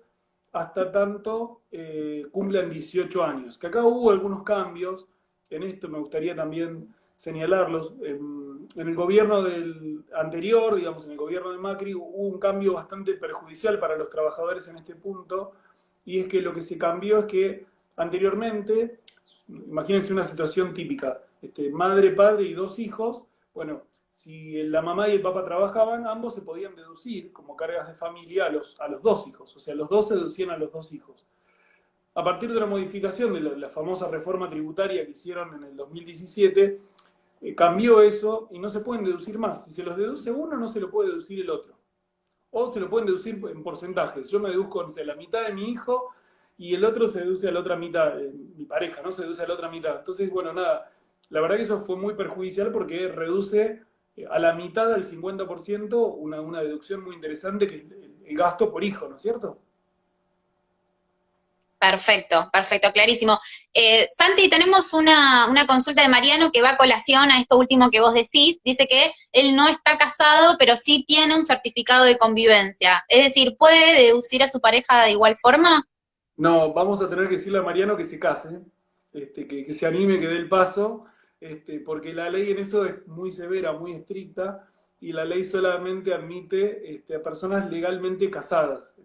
hasta 0.53 0.93
tanto 0.93 1.63
eh, 1.73 2.25
cumplan 2.31 2.71
18 2.71 3.25
años. 3.25 3.59
Que 3.59 3.67
acá 3.67 3.85
hubo 3.85 4.13
algunos 4.13 4.45
cambios 4.45 5.09
en 5.51 5.65
esto 5.65 5.89
me 5.89 5.99
gustaría 5.99 6.37
también 6.37 6.95
señalarlos. 7.17 7.95
En, 8.03 8.69
el 8.77 8.95
gobierno 8.95 9.43
del 9.43 10.05
anterior, 10.15 10.77
digamos, 10.77 11.05
en 11.07 11.11
el 11.11 11.17
gobierno 11.17 11.51
de 11.51 11.59
Macri, 11.59 11.95
hubo 11.97 12.29
un 12.29 12.39
cambio 12.39 12.75
bastante 12.75 13.15
perjudicial 13.15 13.81
para 13.81 13.97
los 13.97 14.09
trabajadores 14.09 14.69
en 14.69 14.77
este 14.77 14.95
punto, 14.95 15.51
y 16.05 16.21
es 16.21 16.29
que 16.29 16.41
lo 16.41 16.55
que 16.55 16.63
se 16.63 16.79
cambió 16.79 17.21
es 17.21 17.25
que 17.25 17.67
anteriormente, 17.97 19.01
imagínense 19.49 20.13
una 20.13 20.25
situación 20.25 20.75
típica, 20.75 21.23
este, 21.43 21.71
madre, 21.71 22.13
padre 22.13 22.45
y 22.45 22.55
dos 22.55 22.79
hijos, 22.79 23.25
bueno, 23.55 23.83
si 24.13 24.63
la 24.65 24.83
mamá 24.83 25.09
y 25.09 25.17
el 25.17 25.23
papá 25.23 25.45
trabajaban, 25.45 26.07
ambos 26.07 26.35
se 26.35 26.43
podían 26.43 26.75
deducir 26.75 27.33
como 27.33 27.57
cargas 27.57 27.89
de 27.89 27.95
familia 27.95 28.47
a 28.47 28.51
los, 28.51 28.79
a 28.81 28.89
los 28.89 29.03
dos 29.03 29.27
hijos, 29.27 29.57
o 29.57 29.61
sea, 29.61 29.75
los 29.75 29.89
dos 29.89 30.09
se 30.09 30.17
deducían 30.17 30.51
a 30.51 30.57
los 30.57 30.73
dos 30.73 30.93
hijos 30.93 31.27
a 32.19 32.25
partir 32.25 32.53
de 32.53 32.59
la 32.59 32.67
modificación 32.67 33.33
de 33.33 33.41
la, 33.41 33.69
famosa 33.69 34.09
reforma 34.11 34.51
tributaria 34.51 35.05
que 35.05 35.13
hicieron 35.13 35.55
en 35.55 35.63
el 35.63 35.77
2017, 35.77 36.81
eh, 37.41 37.55
cambió 37.55 38.03
eso 38.03 38.49
y 38.51 38.59
no 38.59 38.69
se 38.69 38.81
pueden 38.81 39.05
deducir 39.05 39.39
más. 39.39 39.65
Si 39.65 39.71
se 39.71 39.85
los 39.85 39.97
deduce 39.97 40.29
uno, 40.33 40.57
no 40.57 40.67
se 40.67 40.81
lo 40.81 40.91
puede 40.91 41.11
deducir 41.11 41.41
el 41.41 41.51
otro. 41.51 41.79
O 42.51 42.67
se 42.67 42.81
lo 42.81 42.91
pueden 42.91 43.07
deducir 43.07 43.41
en 43.49 43.63
porcentajes. 43.63 44.29
Yo 44.31 44.41
me 44.41 44.49
deduzco 44.49 44.85
la 45.05 45.15
mitad 45.15 45.47
de 45.47 45.53
mi 45.53 45.71
hijo 45.71 46.09
y 46.59 46.75
el 46.75 46.85
otro 46.85 47.07
se 47.07 47.21
deduce 47.21 47.49
a 47.49 47.53
la 47.53 47.61
otra 47.61 47.77
mitad, 47.77 48.21
eh, 48.21 48.33
mi 48.57 48.65
pareja, 48.67 49.01
¿no? 49.01 49.13
Se 49.13 49.23
deduce 49.23 49.43
a 49.43 49.47
la 49.47 49.55
otra 49.55 49.71
mitad. 49.71 49.99
Entonces, 49.99 50.29
bueno, 50.29 50.53
nada, 50.53 50.91
la 51.31 51.41
verdad 51.41 51.57
que 51.57 51.63
eso 51.63 51.81
fue 51.81 51.97
muy 51.97 52.15
perjudicial 52.15 52.73
porque 52.73 53.07
reduce 53.09 53.83
eh, 54.17 54.27
a 54.29 54.39
la 54.41 54.53
mitad, 54.55 54.93
al 54.93 55.05
50%, 55.05 56.17
una, 56.17 56.41
una 56.41 56.61
deducción 56.61 57.03
muy 57.03 57.15
interesante 57.15 57.69
que 57.69 57.77
es 57.77 57.85
el 58.27 58.37
gasto 58.37 58.71
por 58.73 58.83
hijo, 58.83 59.09
¿no 59.09 59.17
es 59.17 59.23
cierto? 59.23 59.61
Perfecto, 61.79 62.51
perfecto, 62.53 62.91
clarísimo. 62.93 63.39
Eh, 63.73 64.09
Santi, 64.17 64.51
tenemos 64.51 64.93
una, 64.93 65.49
una, 65.49 65.65
consulta 65.65 66.03
de 66.03 66.09
Mariano 66.09 66.51
que 66.51 66.61
va 66.61 66.71
a 66.71 66.77
colación 66.77 67.31
a 67.31 67.41
esto 67.41 67.57
último 67.57 67.89
que 67.89 68.01
vos 68.01 68.15
decís. 68.15 68.59
Dice 68.65 68.89
que 68.89 69.13
él 69.31 69.55
no 69.55 69.69
está 69.69 69.97
casado, 69.97 70.57
pero 70.59 70.75
sí 70.75 71.05
tiene 71.07 71.37
un 71.37 71.45
certificado 71.45 72.05
de 72.05 72.19
convivencia. 72.19 73.05
Es 73.07 73.27
decir, 73.27 73.57
¿puede 73.57 74.03
deducir 74.03 74.43
a 74.43 74.51
su 74.51 74.61
pareja 74.61 75.05
de 75.05 75.13
igual 75.13 75.37
forma? 75.39 75.87
No, 76.39 76.73
vamos 76.73 77.03
a 77.03 77.11
tener 77.11 77.27
que 77.27 77.35
decirle 77.35 77.59
a 77.59 77.63
Mariano 77.63 77.97
que 77.97 78.05
se 78.05 78.19
case, 78.19 78.63
este, 79.13 79.47
que, 79.47 79.73
se 79.73 79.87
anime, 79.87 80.21
que 80.21 80.29
dé 80.29 80.37
el 80.37 80.49
paso, 80.49 81.05
este, 81.41 81.81
porque 81.81 82.13
la 82.13 82.31
ley 82.31 82.53
en 82.53 82.59
eso 82.59 82.85
es 82.85 83.07
muy 83.09 83.33
severa, 83.33 83.73
muy 83.73 83.93
estricta, 83.93 84.69
y 85.01 85.13
la 85.13 85.25
ley 85.25 85.45
solamente 85.45 86.15
admite 86.15 86.95
este, 86.95 87.17
a 87.17 87.23
personas 87.23 87.69
legalmente 87.69 88.31
casadas, 88.31 88.97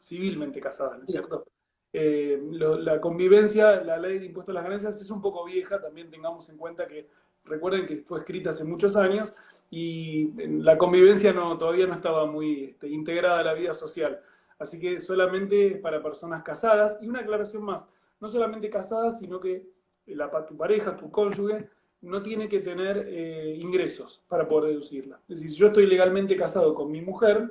civilmente 0.00 0.60
casadas, 0.60 0.98
¿no 0.98 1.04
es 1.04 1.12
cierto? 1.12 1.46
Eh, 1.92 2.42
la 2.50 3.00
convivencia, 3.02 3.82
la 3.82 3.98
ley 3.98 4.18
de 4.18 4.26
impuestos 4.26 4.54
a 4.54 4.54
las 4.54 4.64
ganancias 4.64 4.98
es 4.98 5.10
un 5.10 5.20
poco 5.20 5.44
vieja, 5.44 5.78
también 5.78 6.10
tengamos 6.10 6.48
en 6.48 6.56
cuenta 6.56 6.86
que 6.86 7.06
recuerden 7.44 7.86
que 7.86 7.98
fue 7.98 8.20
escrita 8.20 8.48
hace 8.48 8.64
muchos 8.64 8.96
años 8.96 9.34
y 9.70 10.32
la 10.62 10.78
convivencia 10.78 11.34
no, 11.34 11.58
todavía 11.58 11.86
no 11.86 11.94
estaba 11.94 12.24
muy 12.24 12.64
este, 12.64 12.88
integrada 12.88 13.40
a 13.40 13.44
la 13.44 13.52
vida 13.52 13.74
social. 13.74 14.22
Así 14.62 14.80
que 14.80 15.00
solamente 15.00 15.76
para 15.76 16.02
personas 16.02 16.42
casadas. 16.42 16.98
Y 17.02 17.08
una 17.08 17.20
aclaración 17.20 17.62
más, 17.64 17.86
no 18.20 18.28
solamente 18.28 18.70
casadas, 18.70 19.18
sino 19.18 19.40
que 19.40 19.66
la, 20.06 20.30
tu 20.46 20.56
pareja, 20.56 20.96
tu 20.96 21.10
cónyuge, 21.10 21.68
no 22.02 22.22
tiene 22.22 22.48
que 22.48 22.60
tener 22.60 23.06
eh, 23.08 23.56
ingresos 23.60 24.24
para 24.28 24.48
poder 24.48 24.70
deducirla. 24.70 25.20
Es 25.28 25.40
decir, 25.40 25.50
si 25.50 25.56
yo 25.56 25.68
estoy 25.68 25.86
legalmente 25.86 26.34
casado 26.36 26.74
con 26.74 26.90
mi 26.90 27.00
mujer, 27.00 27.50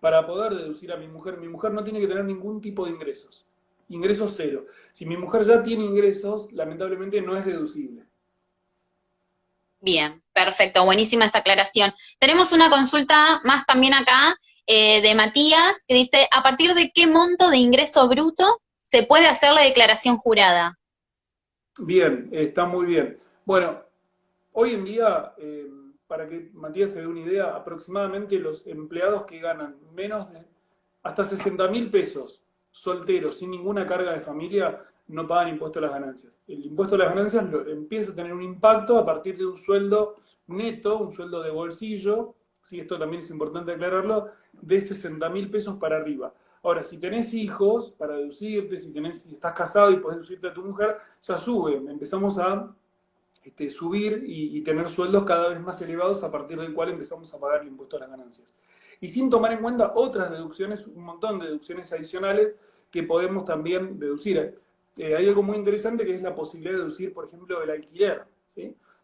para 0.00 0.26
poder 0.26 0.54
deducir 0.54 0.92
a 0.92 0.96
mi 0.96 1.08
mujer, 1.08 1.38
mi 1.38 1.48
mujer 1.48 1.72
no 1.72 1.82
tiene 1.82 2.00
que 2.00 2.06
tener 2.06 2.24
ningún 2.24 2.60
tipo 2.60 2.84
de 2.84 2.92
ingresos 2.92 3.46
ingreso 3.88 4.28
cero. 4.28 4.66
Si 4.92 5.06
mi 5.06 5.16
mujer 5.16 5.42
ya 5.42 5.62
tiene 5.62 5.84
ingresos, 5.84 6.52
lamentablemente 6.52 7.20
no 7.20 7.36
es 7.36 7.44
deducible. 7.44 8.04
Bien, 9.80 10.22
perfecto, 10.34 10.84
buenísima 10.84 11.24
esta 11.24 11.38
aclaración. 11.38 11.92
Tenemos 12.18 12.52
una 12.52 12.68
consulta 12.68 13.40
más 13.44 13.64
también 13.64 13.94
acá 13.94 14.36
eh, 14.66 15.00
de 15.00 15.14
Matías 15.14 15.84
que 15.86 15.94
dice, 15.94 16.28
¿a 16.30 16.42
partir 16.42 16.74
de 16.74 16.90
qué 16.92 17.06
monto 17.06 17.48
de 17.50 17.58
ingreso 17.58 18.08
bruto 18.08 18.60
se 18.84 19.04
puede 19.04 19.26
hacer 19.26 19.52
la 19.52 19.62
declaración 19.62 20.16
jurada? 20.16 20.78
Bien, 21.78 22.28
está 22.32 22.64
muy 22.64 22.86
bien. 22.86 23.18
Bueno, 23.44 23.82
hoy 24.52 24.74
en 24.74 24.84
día, 24.84 25.34
eh, 25.38 25.66
para 26.06 26.28
que 26.28 26.50
Matías 26.52 26.90
se 26.90 27.00
dé 27.00 27.06
una 27.06 27.20
idea, 27.20 27.56
aproximadamente 27.56 28.38
los 28.38 28.66
empleados 28.66 29.24
que 29.24 29.38
ganan 29.38 29.76
menos 29.92 30.30
de 30.32 30.44
hasta 31.02 31.22
60 31.22 31.68
mil 31.68 31.90
pesos 31.90 32.42
solteros 32.70 33.38
sin 33.38 33.50
ninguna 33.50 33.86
carga 33.86 34.12
de 34.12 34.20
familia 34.20 34.82
no 35.08 35.26
pagan 35.26 35.48
impuesto 35.48 35.78
a 35.78 35.82
las 35.82 35.92
ganancias. 35.92 36.42
El 36.46 36.64
impuesto 36.64 36.94
a 36.94 36.98
las 36.98 37.08
ganancias 37.08 37.44
empieza 37.68 38.12
a 38.12 38.14
tener 38.14 38.32
un 38.32 38.42
impacto 38.42 38.98
a 38.98 39.04
partir 39.04 39.36
de 39.36 39.46
un 39.46 39.56
sueldo 39.56 40.16
neto, 40.46 40.98
un 40.98 41.10
sueldo 41.10 41.42
de 41.42 41.50
bolsillo, 41.50 42.34
si 42.62 42.80
esto 42.80 42.98
también 42.98 43.20
es 43.20 43.30
importante 43.30 43.72
aclararlo, 43.72 44.28
de 44.52 44.80
60 44.80 45.28
mil 45.28 45.50
pesos 45.50 45.76
para 45.76 45.96
arriba. 45.96 46.32
Ahora, 46.62 46.82
si 46.82 46.98
tenés 46.98 47.34
hijos 47.34 47.90
para 47.90 48.16
deducirte, 48.16 48.76
si, 48.78 48.92
tenés, 48.92 49.22
si 49.22 49.34
estás 49.34 49.52
casado 49.52 49.90
y 49.90 49.98
podés 49.98 50.16
deducirte 50.16 50.48
a 50.48 50.54
tu 50.54 50.62
mujer, 50.62 50.96
ya 51.20 51.36
sube. 51.36 51.74
Empezamos 51.76 52.38
a 52.38 52.74
este, 53.42 53.68
subir 53.68 54.24
y, 54.26 54.56
y, 54.56 54.62
tener 54.62 54.88
sueldos 54.88 55.24
cada 55.24 55.50
vez 55.50 55.60
más 55.60 55.80
elevados 55.82 56.24
a 56.24 56.32
partir 56.32 56.58
del 56.58 56.72
cual 56.72 56.88
empezamos 56.88 57.32
a 57.34 57.38
pagar 57.38 57.60
el 57.60 57.68
impuesto 57.68 57.98
a 57.98 58.00
las 58.00 58.08
ganancias 58.08 58.54
y 59.04 59.08
sin 59.08 59.28
tomar 59.28 59.52
en 59.52 59.60
cuenta 59.60 59.92
otras 59.94 60.30
deducciones, 60.30 60.86
un 60.86 61.04
montón 61.04 61.38
de 61.38 61.46
deducciones 61.46 61.92
adicionales 61.92 62.56
que 62.90 63.02
podemos 63.02 63.44
también 63.44 63.98
deducir. 63.98 64.58
Eh, 64.96 65.16
hay 65.16 65.28
algo 65.28 65.42
muy 65.42 65.56
interesante 65.56 66.04
que 66.04 66.14
es 66.14 66.22
la 66.22 66.34
posibilidad 66.34 66.72
de 66.74 66.78
deducir, 66.78 67.12
por 67.12 67.26
ejemplo, 67.26 67.62
el 67.62 67.70
alquiler. 67.70 68.24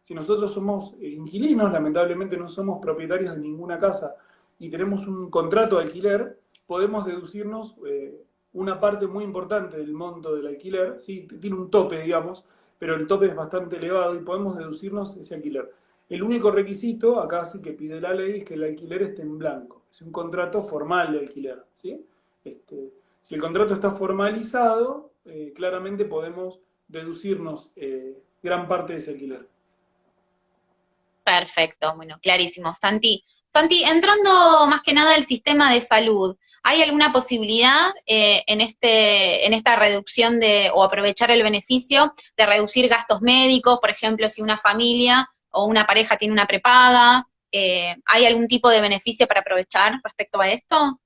Si 0.00 0.14
nosotros 0.14 0.52
somos 0.52 0.94
eh, 1.00 1.09
inquilinos, 1.09 1.73
lamentablemente 1.73 2.37
no 2.37 2.49
somos 2.49 2.80
propietarios 2.80 3.35
de 3.35 3.40
ninguna 3.40 3.78
casa 3.78 4.14
y 4.59 4.70
tenemos 4.70 5.06
un 5.06 5.30
contrato 5.30 5.76
de 5.76 5.85
alquiler, 5.85 6.38
podemos 6.66 7.04
deducirnos 7.04 7.76
eh, 7.87 8.23
una 8.52 8.78
parte 8.78 9.06
muy 9.06 9.25
importante 9.25 9.76
del 9.76 9.92
monto 9.92 10.35
del 10.35 10.47
alquiler, 10.47 11.00
¿sí? 11.00 11.26
tiene 11.40 11.56
un 11.56 11.70
tope, 11.70 12.00
digamos, 12.00 12.44
pero 12.78 12.94
el 12.94 13.06
tope 13.06 13.26
es 13.26 13.35
bastante 13.35 13.76
elevado 13.76 14.14
y 14.14 14.20
podemos 14.20 14.56
deducirnos 14.56 15.16
ese 15.16 15.35
alquiler. 15.35 15.70
El 16.09 16.23
único 16.23 16.50
requisito, 16.50 17.20
acá 17.20 17.44
sí 17.44 17.62
que 17.62 17.73
pide 17.73 18.00
la 18.00 18.12
ley, 18.12 18.38
es 18.38 18.44
que 18.44 18.54
el 18.54 18.64
alquiler 18.64 19.02
esté 19.02 19.23
en 19.23 19.38
blanco. 19.38 19.82
Es 19.90 20.02
un 20.02 20.11
contrato 20.11 20.61
formal 20.61 21.12
de 21.12 21.20
alquiler. 21.20 21.62
Este, 22.44 22.92
si 23.20 23.35
el 23.35 23.40
contrato 23.40 23.75
está 23.75 23.92
formalizado, 23.92 25.10
eh, 25.25 25.53
claramente 25.55 26.05
podemos 26.05 26.61
deducirnos 26.89 27.73
eh, 27.77 28.23
gran 28.43 28.67
parte 28.69 28.95
de 28.95 28.99
ese 28.99 29.12
alquiler. 29.12 29.49
Perfecto, 31.25 31.95
bueno, 31.97 32.19
clarísimo. 32.21 32.73
Santi, 32.73 33.23
Santi, 33.53 33.83
entrando 33.85 34.67
más 34.69 34.81
que 34.83 34.93
nada 34.93 35.15
al 35.15 35.25
sistema 35.25 35.73
de 35.73 35.81
salud, 35.81 36.37
¿hay 36.62 36.83
alguna 36.83 37.12
posibilidad 37.12 37.91
eh, 38.07 38.43
en, 38.47 38.61
este, 38.61 39.47
en 39.47 39.55
esta 39.55 39.77
reducción 39.77 40.39
de, 40.39 40.71
o 40.73 40.85
aprovechar 40.85 41.31
el 41.31 41.43
beneficio 41.43 42.12
de 42.37 42.47
reducir 42.47 42.89
gastos 42.89 43.21
médicos, 43.23 43.79
por 43.81 43.91
ejemplo, 43.91 44.29
si 44.29 44.41
una 44.41 44.57
familia 44.57 45.29
o 45.50 45.65
una 45.65 45.85
pareja 45.85 46.17
tiene 46.17 46.33
una 46.33 46.47
prepaga, 46.47 47.27
eh, 47.50 47.97
¿hay 48.07 48.25
algún 48.25 48.47
tipo 48.47 48.69
de 48.69 48.81
beneficio 48.81 49.27
para 49.27 49.41
aprovechar 49.41 50.00
respecto 50.05 50.41
a 50.41 50.50
esto? 50.50 51.00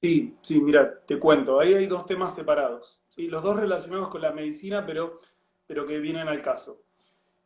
Sí, 0.00 0.36
sí, 0.40 0.60
mira, 0.60 1.00
te 1.04 1.18
cuento, 1.18 1.58
ahí 1.58 1.74
hay 1.74 1.86
dos 1.86 2.06
temas 2.06 2.34
separados, 2.34 3.01
los 3.16 3.42
dos 3.42 3.56
relacionados 3.56 4.08
con 4.08 4.22
la 4.22 4.32
medicina, 4.32 4.84
pero, 4.86 5.16
pero 5.66 5.86
que 5.86 5.98
vienen 5.98 6.28
al 6.28 6.42
caso. 6.42 6.82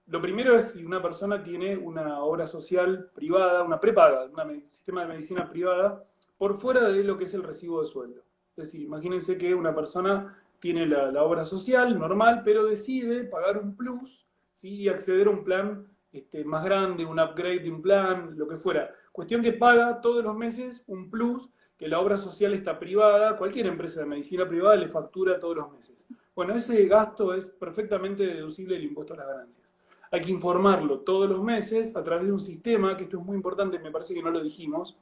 Lo 0.06 0.20
primero 0.22 0.56
es 0.56 0.72
si 0.72 0.84
una 0.84 1.02
persona 1.02 1.42
tiene 1.42 1.76
una 1.76 2.20
obra 2.22 2.46
social 2.46 3.10
privada, 3.12 3.64
una 3.64 3.80
prepaga, 3.80 4.24
un 4.24 4.62
sistema 4.66 5.02
de 5.02 5.08
medicina 5.08 5.50
privada, 5.50 6.04
por 6.38 6.54
fuera 6.54 6.88
de 6.88 7.02
lo 7.02 7.18
que 7.18 7.24
es 7.24 7.34
el 7.34 7.42
recibo 7.42 7.80
de 7.80 7.88
sueldo. 7.88 8.22
Es 8.56 8.66
decir, 8.66 8.82
imagínense 8.82 9.36
que 9.36 9.54
una 9.54 9.74
persona 9.74 10.38
tiene 10.60 10.86
la, 10.86 11.10
la 11.10 11.24
obra 11.24 11.44
social 11.44 11.98
normal, 11.98 12.42
pero 12.44 12.64
decide 12.64 13.24
pagar 13.24 13.58
un 13.58 13.76
plus 13.76 14.26
¿sí? 14.54 14.68
y 14.74 14.88
acceder 14.88 15.26
a 15.26 15.30
un 15.30 15.44
plan 15.44 15.86
este, 16.12 16.44
más 16.44 16.64
grande, 16.64 17.04
un 17.04 17.20
upgrade 17.20 17.60
de 17.60 17.70
un 17.70 17.82
plan, 17.82 18.38
lo 18.38 18.48
que 18.48 18.56
fuera. 18.56 18.90
Cuestión 19.12 19.42
que 19.42 19.52
paga 19.52 20.00
todos 20.00 20.24
los 20.24 20.34
meses 20.34 20.82
un 20.86 21.10
plus 21.10 21.50
que 21.78 21.88
la 21.88 22.00
obra 22.00 22.16
social 22.16 22.54
está 22.54 22.78
privada, 22.78 23.36
cualquier 23.36 23.66
empresa 23.66 24.00
de 24.00 24.06
medicina 24.06 24.48
privada 24.48 24.76
le 24.76 24.88
factura 24.88 25.38
todos 25.38 25.56
los 25.56 25.72
meses. 25.72 26.06
Bueno, 26.34 26.54
ese 26.54 26.86
gasto 26.86 27.34
es 27.34 27.50
perfectamente 27.50 28.26
deducible 28.26 28.74
del 28.74 28.84
impuesto 28.84 29.14
a 29.14 29.18
las 29.18 29.26
ganancias. 29.26 29.74
Hay 30.10 30.20
que 30.20 30.30
informarlo 30.30 31.00
todos 31.00 31.28
los 31.28 31.42
meses 31.42 31.96
a 31.96 32.02
través 32.02 32.26
de 32.26 32.32
un 32.32 32.40
sistema, 32.40 32.96
que 32.96 33.04
esto 33.04 33.18
es 33.18 33.24
muy 33.24 33.36
importante, 33.36 33.78
me 33.78 33.90
parece 33.90 34.14
que 34.14 34.22
no 34.22 34.30
lo 34.30 34.42
dijimos, 34.42 34.96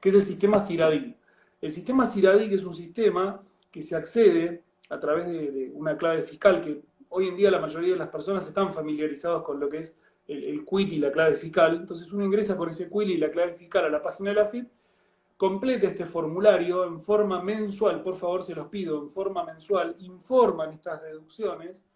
que 0.00 0.08
es 0.08 0.14
el 0.14 0.22
sistema 0.22 0.60
CIRADI. 0.60 1.16
El 1.60 1.70
sistema 1.70 2.06
CIRADI 2.06 2.54
es 2.54 2.64
un 2.64 2.74
sistema 2.74 3.40
que 3.70 3.82
se 3.82 3.96
accede 3.96 4.62
a 4.90 4.98
través 4.98 5.26
de 5.26 5.70
una 5.74 5.96
clave 5.96 6.22
fiscal 6.22 6.60
que 6.62 6.82
hoy 7.10 7.28
en 7.28 7.36
día 7.36 7.50
la 7.50 7.58
mayoría 7.58 7.92
de 7.92 7.98
las 7.98 8.08
personas 8.08 8.46
están 8.46 8.72
familiarizados 8.72 9.42
con 9.42 9.58
lo 9.60 9.68
que 9.68 9.78
es 9.78 9.94
el, 10.26 10.44
el 10.44 10.64
y 10.70 10.98
la 10.98 11.10
clave 11.10 11.36
fiscal. 11.36 11.76
Entonces 11.76 12.12
uno 12.12 12.24
ingresa 12.24 12.56
con 12.56 12.68
ese 12.68 12.88
quit 12.88 13.08
y 13.08 13.16
la 13.16 13.30
clave 13.30 13.54
fiscal 13.54 13.84
a 13.84 13.88
la 13.88 14.02
página 14.02 14.30
de 14.30 14.36
la 14.36 14.46
FIP, 14.46 14.68
complete 15.38 15.86
este 15.86 16.04
formulario 16.04 16.84
en 16.84 17.00
forma 17.00 17.40
mensual, 17.40 18.02
por 18.02 18.16
favor 18.16 18.42
se 18.42 18.56
los 18.56 18.66
pido, 18.66 19.00
en 19.00 19.08
forma 19.08 19.44
mensual, 19.44 19.94
informan 20.00 20.72
estas 20.72 21.00
deducciones, 21.00 21.86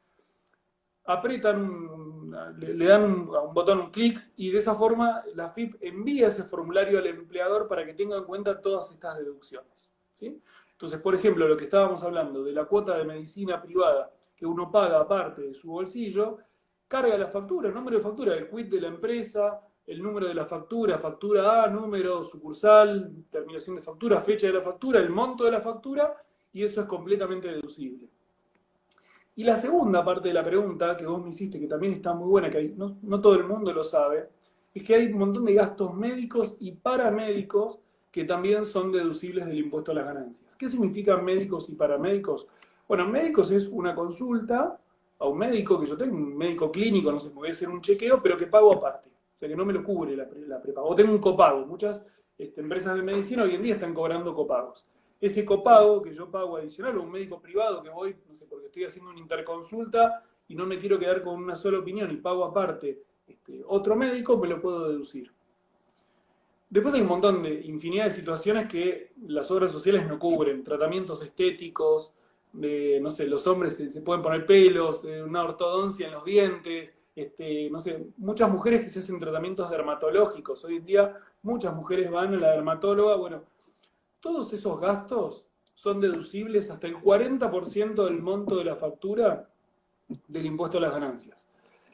apretan, 1.04 2.30
le, 2.56 2.86
dan 2.86 3.02
un, 3.02 3.34
a 3.34 3.40
un 3.40 3.52
botón 3.52 3.80
un 3.80 3.90
clic 3.90 4.30
y 4.36 4.52
de 4.52 4.58
esa 4.58 4.76
forma 4.76 5.24
la 5.34 5.50
FIP 5.50 5.74
envía 5.80 6.28
ese 6.28 6.44
formulario 6.44 7.00
al 7.00 7.06
empleador 7.08 7.66
para 7.66 7.84
que 7.84 7.94
tenga 7.94 8.16
en 8.16 8.24
cuenta 8.24 8.60
todas 8.60 8.90
estas 8.92 9.18
deducciones. 9.18 9.92
Entonces, 10.20 11.00
por 11.00 11.16
ejemplo, 11.16 11.48
lo 11.48 11.56
que 11.56 11.64
estábamos 11.64 12.00
hablando 12.04 12.44
de 12.44 12.52
la 12.52 12.64
cuota 12.66 12.96
de 12.96 13.04
medicina 13.04 13.60
privada, 13.60 14.12
que 14.36 14.46
uno 14.46 14.70
paga 14.70 15.00
aparte 15.00 15.42
de 15.42 15.54
su 15.54 15.68
bolsillo, 15.68 16.38
carga 16.86 17.18
la 17.18 17.26
factura, 17.26 17.68
el 17.68 17.74
número 17.74 17.96
de 17.96 18.04
factura, 18.04 18.34
el 18.36 18.48
quit 18.48 18.68
de 18.68 18.80
la 18.80 18.86
empresa, 18.86 19.60
el 19.86 20.02
número 20.02 20.28
de 20.28 20.34
la 20.34 20.46
factura, 20.46 20.98
factura 20.98 21.64
A, 21.64 21.68
número, 21.68 22.24
sucursal, 22.24 23.24
terminación 23.30 23.76
de 23.76 23.82
factura, 23.82 24.20
fecha 24.20 24.46
de 24.46 24.54
la 24.54 24.60
factura, 24.60 25.00
el 25.00 25.10
monto 25.10 25.44
de 25.44 25.50
la 25.50 25.60
factura, 25.60 26.14
y 26.52 26.62
eso 26.62 26.82
es 26.82 26.86
completamente 26.86 27.48
deducible. 27.48 28.08
Y 29.34 29.44
la 29.44 29.56
segunda 29.56 30.04
parte 30.04 30.28
de 30.28 30.34
la 30.34 30.44
pregunta 30.44 30.96
que 30.96 31.06
vos 31.06 31.22
me 31.22 31.30
hiciste, 31.30 31.58
que 31.58 31.66
también 31.66 31.94
está 31.94 32.12
muy 32.12 32.28
buena, 32.28 32.50
que 32.50 32.74
no, 32.76 33.20
todo 33.20 33.34
el 33.34 33.44
mundo 33.44 33.72
lo 33.72 33.82
sabe, 33.82 34.28
es 34.74 34.82
que 34.82 34.94
hay 34.94 35.06
un 35.06 35.18
montón 35.18 35.44
de 35.46 35.54
gastos 35.54 35.94
médicos 35.94 36.56
y 36.60 36.72
paramédicos 36.72 37.80
que 38.10 38.24
también 38.24 38.66
son 38.66 38.92
deducibles 38.92 39.46
del 39.46 39.58
impuesto 39.58 39.90
a 39.90 39.94
las 39.94 40.04
ganancias. 40.04 40.54
¿Qué 40.58 40.68
significan 40.68 41.24
médicos 41.24 41.70
y 41.70 41.74
paramédicos? 41.74 42.46
Bueno, 42.86 43.08
médicos 43.08 43.50
es 43.50 43.68
una 43.68 43.94
consulta 43.94 44.78
a 45.18 45.26
un 45.26 45.38
médico 45.38 45.80
que 45.80 45.86
yo 45.86 45.96
tengo, 45.96 46.14
un 46.14 46.36
médico 46.36 46.70
clínico, 46.70 47.10
no 47.10 47.18
sé, 47.18 47.30
a 47.34 47.50
hacer 47.50 47.70
un 47.70 47.80
chequeo, 47.80 48.22
pero 48.22 48.36
que 48.36 48.46
pago 48.46 48.74
aparte. 48.74 49.11
Sea, 49.42 49.48
que 49.48 49.56
no 49.56 49.64
me 49.64 49.72
lo 49.72 49.82
cubre 49.82 50.14
la, 50.16 50.28
la 50.46 50.62
prepago. 50.62 50.86
O 50.86 50.94
tengo 50.94 51.10
un 51.10 51.18
copago. 51.18 51.66
Muchas 51.66 52.06
este, 52.38 52.60
empresas 52.60 52.94
de 52.94 53.02
medicina 53.02 53.42
hoy 53.42 53.56
en 53.56 53.62
día 53.64 53.74
están 53.74 53.92
cobrando 53.92 54.32
copagos. 54.32 54.86
Ese 55.20 55.44
copago 55.44 56.00
que 56.00 56.14
yo 56.14 56.30
pago 56.30 56.58
adicional, 56.58 56.96
o 56.96 57.02
un 57.02 57.10
médico 57.10 57.42
privado 57.42 57.82
que 57.82 57.90
voy, 57.90 58.14
no 58.28 58.36
sé, 58.36 58.46
porque 58.46 58.66
estoy 58.66 58.84
haciendo 58.84 59.10
una 59.10 59.18
interconsulta 59.18 60.22
y 60.46 60.54
no 60.54 60.64
me 60.64 60.78
quiero 60.78 60.96
quedar 60.96 61.24
con 61.24 61.42
una 61.42 61.56
sola 61.56 61.80
opinión 61.80 62.08
y 62.12 62.18
pago 62.18 62.44
aparte 62.44 63.02
este, 63.26 63.64
otro 63.66 63.96
médico, 63.96 64.38
me 64.38 64.46
lo 64.46 64.60
puedo 64.60 64.88
deducir. 64.88 65.32
Después 66.70 66.94
hay 66.94 67.00
un 67.00 67.08
montón 67.08 67.42
de 67.42 67.62
infinidad 67.64 68.04
de 68.04 68.10
situaciones 68.12 68.68
que 68.68 69.12
las 69.26 69.50
obras 69.50 69.72
sociales 69.72 70.06
no 70.06 70.20
cubren, 70.20 70.62
tratamientos 70.62 71.20
estéticos, 71.20 72.14
no 72.52 73.10
sé, 73.10 73.26
los 73.26 73.44
hombres 73.48 73.74
se, 73.76 74.02
pueden 74.02 74.22
poner 74.22 74.46
pelos, 74.46 75.02
una 75.02 75.42
ortodoncia 75.42 76.06
en 76.06 76.12
los 76.12 76.24
dientes, 76.24 76.90
este, 77.14 77.68
no 77.70 77.80
sé, 77.80 78.06
muchas 78.16 78.50
mujeres 78.50 78.82
que 78.82 78.88
se 78.88 79.00
hacen 79.00 79.20
tratamientos 79.20 79.70
dermatológicos. 79.70 80.64
Hoy 80.64 80.76
en 80.76 80.86
día 80.86 81.16
muchas 81.42 81.74
mujeres 81.74 82.10
van 82.10 82.34
a 82.34 82.38
la 82.38 82.50
dermatóloga, 82.52 83.16
bueno, 83.16 83.42
todos 84.20 84.52
esos 84.52 84.80
gastos 84.80 85.48
son 85.74 86.00
deducibles 86.00 86.70
hasta 86.70 86.86
el 86.86 86.96
40% 86.96 88.04
del 88.04 88.22
monto 88.22 88.56
de 88.56 88.64
la 88.64 88.76
factura 88.76 89.48
del 90.28 90.46
impuesto 90.46 90.78
a 90.78 90.82
las 90.82 90.92
ganancias, 90.92 91.48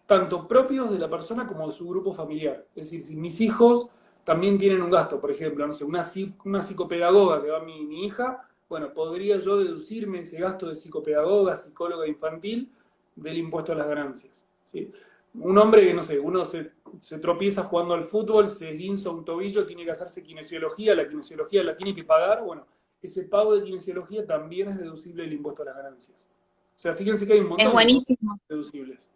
tanto 0.07 0.47
propios 0.47 0.91
de 0.91 0.99
la 0.99 1.09
persona 1.09 1.47
como 1.47 1.67
de 1.67 1.73
su 1.73 1.89
grupo 1.89 2.13
familiar. 2.13 2.67
Es 2.75 2.91
decir, 2.91 3.03
si 3.03 3.17
mis 3.17 3.41
hijos 3.41 3.89
también 4.25 4.59
tienen 4.59 4.83
un 4.83 4.91
gasto, 4.91 5.21
por 5.21 5.31
ejemplo, 5.31 5.67
no 5.67 5.73
sé, 5.73 5.85
una, 5.85 6.05
una 6.45 6.63
psicopedagoga 6.63 7.43
que 7.43 7.51
va 7.51 7.61
mi, 7.61 7.85
mi 7.87 8.05
hija, 8.05 8.47
bueno, 8.69 8.93
podría 8.93 9.39
yo 9.39 9.57
deducirme 9.57 10.21
ese 10.21 10.39
gasto 10.39 10.69
de 10.69 10.77
psicopedagoga, 10.77 11.57
psicóloga 11.57 12.07
infantil 12.07 12.71
del 13.17 13.39
impuesto 13.39 13.73
a 13.73 13.77
las 13.77 13.89
ganancias. 13.89 14.48
¿Sí? 14.69 14.93
Un 15.35 15.59
hombre 15.59 15.87
que, 15.87 15.95
no 15.95 16.03
sé, 16.03 16.19
uno 16.19 16.45
se, 16.45 16.73
tropieza 17.21 17.65
jugando 17.65 17.95
al 17.95 18.05
fútbol, 18.05 18.49
se 18.49 18.73
guinza 18.73 19.11
un 19.11 19.25
tobillo, 19.25 19.67
tiene 19.67 19.85
que 19.85 19.91
hacerse 19.91 20.23
kinesiología, 20.23 20.95
la 20.95 21.09
kinesiología 21.09 21.63
la 21.63 21.77
tiene 21.77 21.95
que 21.95 22.05
pagar, 22.05 22.43
bueno, 22.43 22.67
ese 23.01 23.25
pago 23.25 23.55
de 23.55 23.65
kinesiología 23.65 24.27
también 24.27 24.71
es 24.71 24.79
deducible 24.79 25.23
del 25.23 25.35
impuesto 25.35 25.63
a 25.63 25.67
las 25.67 25.77
ganancias. 25.77 26.29
O 26.77 26.81
sea, 26.81 26.95
fíjense 26.95 27.27
que 27.27 27.35
hay 27.35 27.41
un 27.41 27.49
montón 27.51 27.67
es 27.67 27.73
buenísimo. 27.73 28.39
de 28.49 28.57
deducibles. 28.57 29.11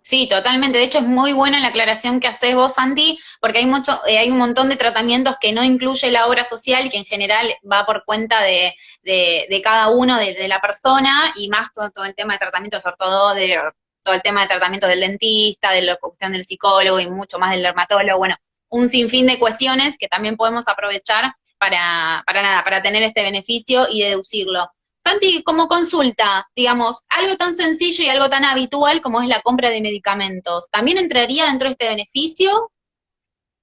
Sí, 0.00 0.28
totalmente. 0.28 0.78
De 0.78 0.84
hecho, 0.84 0.98
es 0.98 1.04
muy 1.04 1.32
buena 1.32 1.58
la 1.58 1.68
aclaración 1.68 2.20
que 2.20 2.28
haces 2.28 2.54
vos, 2.54 2.74
Santi, 2.74 3.18
porque 3.40 3.58
hay 3.58 3.66
mucho, 3.66 3.98
eh, 4.06 4.18
hay 4.18 4.30
un 4.30 4.38
montón 4.38 4.68
de 4.68 4.76
tratamientos 4.76 5.34
que 5.40 5.52
no 5.52 5.64
incluye 5.64 6.12
la 6.12 6.28
obra 6.28 6.44
social, 6.44 6.88
que 6.90 6.98
en 6.98 7.04
general 7.04 7.52
va 7.70 7.84
por 7.84 8.04
cuenta 8.04 8.40
de, 8.42 8.72
de, 9.02 9.60
cada 9.64 9.88
uno, 9.88 10.16
de, 10.16 10.46
la 10.46 10.60
persona, 10.60 11.32
y 11.34 11.48
más 11.48 11.70
con 11.70 11.90
todo 11.90 12.04
el 12.04 12.14
tema 12.14 12.34
de 12.34 12.38
tratamientos 12.38 12.86
ortodoxos, 12.86 13.34
de 13.34 13.58
todo 14.06 14.14
el 14.14 14.22
tema 14.22 14.42
de 14.42 14.46
tratamientos 14.46 14.88
del 14.88 15.00
dentista, 15.00 15.72
de 15.72 15.82
la 15.82 15.96
cuestión 15.96 16.32
del 16.32 16.44
psicólogo 16.44 17.00
y 17.00 17.08
mucho 17.08 17.40
más 17.40 17.50
del 17.50 17.62
dermatólogo. 17.62 18.18
Bueno, 18.18 18.36
un 18.68 18.88
sinfín 18.88 19.26
de 19.26 19.38
cuestiones 19.38 19.98
que 19.98 20.06
también 20.06 20.36
podemos 20.36 20.68
aprovechar 20.68 21.34
para, 21.58 22.22
para 22.24 22.42
nada, 22.42 22.62
para 22.62 22.80
tener 22.82 23.02
este 23.02 23.22
beneficio 23.22 23.82
y 23.90 24.02
deducirlo. 24.02 24.70
Santi, 25.02 25.42
como 25.42 25.66
consulta, 25.66 26.48
digamos, 26.54 27.02
algo 27.08 27.36
tan 27.36 27.56
sencillo 27.56 28.04
y 28.04 28.08
algo 28.08 28.30
tan 28.30 28.44
habitual 28.44 29.02
como 29.02 29.20
es 29.20 29.28
la 29.28 29.40
compra 29.40 29.70
de 29.70 29.80
medicamentos, 29.80 30.68
¿también 30.70 30.98
entraría 30.98 31.46
dentro 31.46 31.68
de 31.68 31.72
este 31.72 31.88
beneficio? 31.88 32.70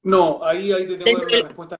No, 0.03 0.43
ahí, 0.43 0.73
ahí 0.73 0.85
te 0.85 0.97
tengo 0.97 1.21
una 1.21 1.47
respuesta 1.47 1.77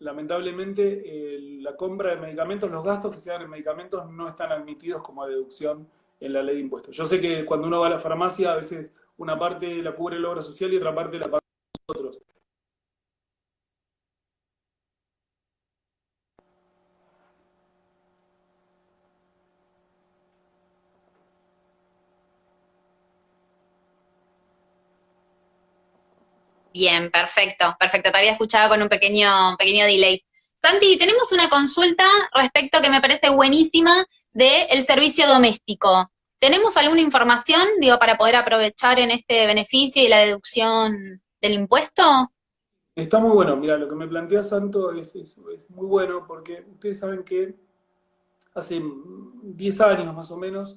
Lamentablemente, 0.00 1.38
la 1.62 1.74
compra 1.76 2.10
de 2.10 2.16
medicamentos, 2.16 2.70
los 2.70 2.84
gastos 2.84 3.14
que 3.14 3.20
se 3.20 3.30
dan 3.30 3.40
en 3.40 3.48
medicamentos 3.48 4.10
no 4.10 4.28
están 4.28 4.52
admitidos 4.52 5.02
como 5.02 5.26
deducción 5.26 5.88
en 6.24 6.32
la 6.32 6.42
ley 6.42 6.56
de 6.56 6.62
impuestos. 6.62 6.96
Yo 6.96 7.06
sé 7.06 7.20
que 7.20 7.44
cuando 7.44 7.66
uno 7.68 7.80
va 7.80 7.88
a 7.88 7.90
la 7.90 7.98
farmacia, 7.98 8.52
a 8.52 8.56
veces 8.56 8.92
una 9.16 9.38
parte 9.38 9.82
la 9.82 9.94
cubre 9.94 10.18
la 10.18 10.30
obra 10.30 10.42
social 10.42 10.72
y 10.72 10.76
otra 10.76 10.94
parte 10.94 11.18
la 11.18 11.26
pagan 11.26 11.40
nosotros. 11.88 12.18
Bien, 26.72 27.10
perfecto, 27.10 27.76
perfecto. 27.78 28.10
Te 28.10 28.18
había 28.18 28.32
escuchado 28.32 28.70
con 28.70 28.82
un 28.82 28.88
pequeño, 28.88 29.56
pequeño 29.56 29.84
delay. 29.86 30.20
Santi, 30.56 30.96
tenemos 30.98 31.30
una 31.30 31.48
consulta 31.48 32.04
respecto 32.32 32.82
que 32.82 32.90
me 32.90 33.00
parece 33.00 33.28
buenísima 33.30 34.04
del 34.32 34.82
servicio 34.84 35.28
doméstico. 35.28 36.10
¿Tenemos 36.44 36.76
alguna 36.76 37.00
información, 37.00 37.62
digo, 37.80 37.98
para 37.98 38.18
poder 38.18 38.36
aprovechar 38.36 38.98
en 38.98 39.10
este 39.10 39.46
beneficio 39.46 40.02
y 40.02 40.08
la 40.08 40.18
deducción 40.18 40.92
del 41.40 41.54
impuesto? 41.54 42.02
Está 42.94 43.18
muy 43.18 43.30
bueno. 43.30 43.56
Mira, 43.56 43.78
lo 43.78 43.88
que 43.88 43.94
me 43.94 44.06
plantea 44.06 44.42
Santo 44.42 44.92
es, 44.92 45.38
muy 45.70 45.86
bueno 45.86 46.26
porque 46.26 46.62
ustedes 46.70 46.98
saben 46.98 47.24
que 47.24 47.54
hace 48.52 48.82
10 49.42 49.80
años 49.80 50.14
más 50.14 50.30
o 50.30 50.36
menos, 50.36 50.76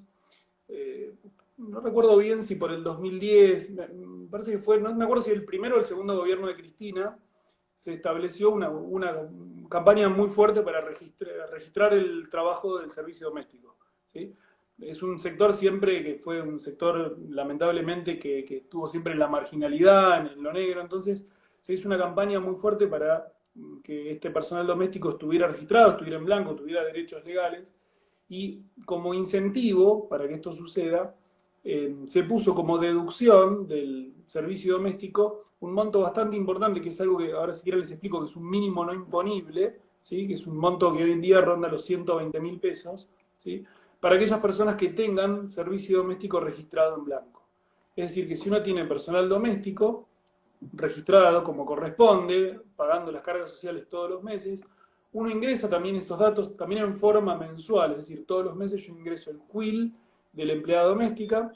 eh, 0.70 1.14
no 1.58 1.82
recuerdo 1.82 2.16
bien 2.16 2.44
si 2.44 2.56
por 2.56 2.72
el 2.72 2.82
2010, 2.82 3.72
me 3.72 4.28
parece 4.32 4.52
que 4.52 4.60
fue, 4.60 4.80
no 4.80 4.96
me 4.96 5.04
acuerdo 5.04 5.22
si 5.22 5.32
el 5.32 5.44
primero 5.44 5.76
o 5.76 5.80
el 5.80 5.86
segundo 5.86 6.16
gobierno 6.16 6.48
de 6.48 6.56
Cristina, 6.56 7.20
se 7.76 7.94
estableció 7.94 8.52
una, 8.52 8.72
campaña 9.70 10.08
muy 10.08 10.30
fuerte 10.30 10.62
para 10.62 10.80
registrar, 10.80 11.50
registrar, 11.52 11.94
el 11.94 12.30
trabajo 12.30 12.78
del 12.78 12.90
servicio 12.94 13.28
doméstico. 13.28 13.76
¿sí? 14.06 14.34
Es 14.80 15.02
un 15.02 15.18
sector 15.18 15.54
siempre 15.54 16.04
que 16.04 16.16
fue 16.20 16.42
un 16.42 16.60
sector, 16.60 17.18
lamentablemente, 17.30 18.20
que, 18.20 18.46
estuvo 18.50 18.88
siempre 18.88 19.14
en 19.14 19.20
la 19.20 19.28
marginalidad, 19.28 20.34
en 20.34 20.44
lo 20.44 20.54
negro, 20.54 20.82
entonces 20.82 21.28
se 21.60 21.74
hizo 21.74 21.88
una 21.88 21.98
campaña 21.98 22.40
muy 22.40 22.56
fuerte 22.56 22.88
para 22.88 23.34
que 23.84 24.12
este 24.12 24.30
personal 24.30 24.68
doméstico 24.68 25.12
estuviera 25.12 25.48
registrado, 25.48 25.92
estuviera 25.92 26.18
en 26.18 26.26
blanco, 26.26 26.56
tuviera 26.56 26.84
derechos 26.84 27.26
legales, 27.26 27.74
y 28.30 28.62
como 28.86 29.14
incentivo 29.14 30.08
para 30.08 30.28
que 30.28 30.36
esto 30.36 30.52
suceda, 30.52 31.16
eh, 31.64 31.96
se 32.06 32.24
puso 32.24 32.54
como 32.54 32.78
deducción 32.78 33.68
del 33.68 34.14
servicio 34.26 34.74
doméstico 34.74 35.42
un 35.60 35.74
monto 35.74 36.02
bastante 36.02 36.36
importante, 36.36 36.82
que 36.82 36.90
es 36.90 37.02
algo 37.02 37.18
que 37.18 37.32
ahora 37.32 37.54
siquiera 37.54 37.80
les 37.80 37.90
explico, 37.90 38.20
que 38.20 38.28
es 38.28 38.36
un 38.36 38.48
mínimo 38.48 38.86
no 38.86 38.94
imponible, 38.94 39.80
¿sí? 40.00 40.28
que 40.28 40.36
es 40.36 40.46
un 40.46 40.58
monto 40.58 40.94
que 40.94 41.04
hoy 41.04 41.12
en 41.12 41.22
día 41.22 41.42
ronda 41.42 41.68
los 41.68 41.84
120 41.84 42.40
mil 42.40 42.60
pesos, 42.60 43.10
¿sí? 43.38 43.66
Para 44.00 44.16
aquellas 44.16 44.40
personas 44.40 44.76
que 44.76 44.90
tengan 44.90 45.50
servicio 45.50 46.00
doméstico 46.00 46.40
registrado 46.40 46.98
en 46.98 47.06
blanco. 47.06 47.44
Es 47.96 48.10
decir, 48.10 48.28
que 48.28 48.36
si 48.36 48.50
uno 48.50 48.62
tiene 48.62 48.86
personal 48.86 49.28
doméstico 49.28 50.08
registrado 50.74 51.44
como 51.44 51.66
corresponde, 51.66 52.60
pagando 52.76 53.12
las 53.12 53.22
cargas 53.22 53.50
sociales 53.50 53.88
todos 53.90 54.10
los 54.10 54.24
meses, 54.24 54.64
uno 55.14 55.30
ingresa 55.30 55.70
también 55.70 55.96
esos 55.96 56.20
datos 56.20 56.56
también 56.56 56.84
en 56.84 56.94
forma 56.94 57.36
mensual, 57.36 57.92
es 57.92 57.98
decir, 57.98 58.26
todos 58.26 58.46
los 58.46 58.56
meses 58.56 58.86
yo 58.86 58.94
ingreso 58.94 59.32
el 59.32 59.40
QUIL, 59.40 59.94
de 60.34 60.46
la 60.46 60.54
empleada 60.54 60.90
doméstica, 60.90 61.52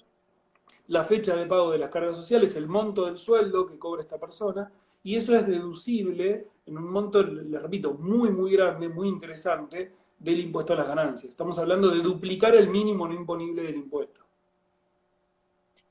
la 0.88 1.04
fecha 1.04 1.36
de 1.36 1.46
pago 1.46 1.72
de 1.72 1.78
las 1.78 1.92
cargas 1.92 2.16
sociales, 2.16 2.56
el 2.56 2.68
monto 2.68 3.06
del 3.06 3.20
sueldo 3.20 3.68
que 3.68 3.78
cobra 3.78 4.02
esta 4.02 4.20
persona, 4.20 4.72
y 5.04 5.16
eso 5.16 5.36
es 5.36 5.46
deducible 5.46 6.48
en 6.66 6.78
un 6.78 6.92
monto, 6.92 7.22
le 7.22 7.60
repito, 7.60 7.94
muy, 7.94 8.30
muy 8.30 8.52
grande, 8.54 8.90
muy 8.90 9.08
interesante, 9.08 9.92
del 10.22 10.40
impuesto 10.40 10.74
a 10.74 10.76
las 10.76 10.88
ganancias. 10.88 11.32
Estamos 11.32 11.58
hablando 11.58 11.90
de 11.90 12.00
duplicar 12.00 12.56
el 12.56 12.70
mínimo 12.70 13.08
no 13.08 13.14
imponible 13.14 13.64
del 13.64 13.76
impuesto. 13.76 14.22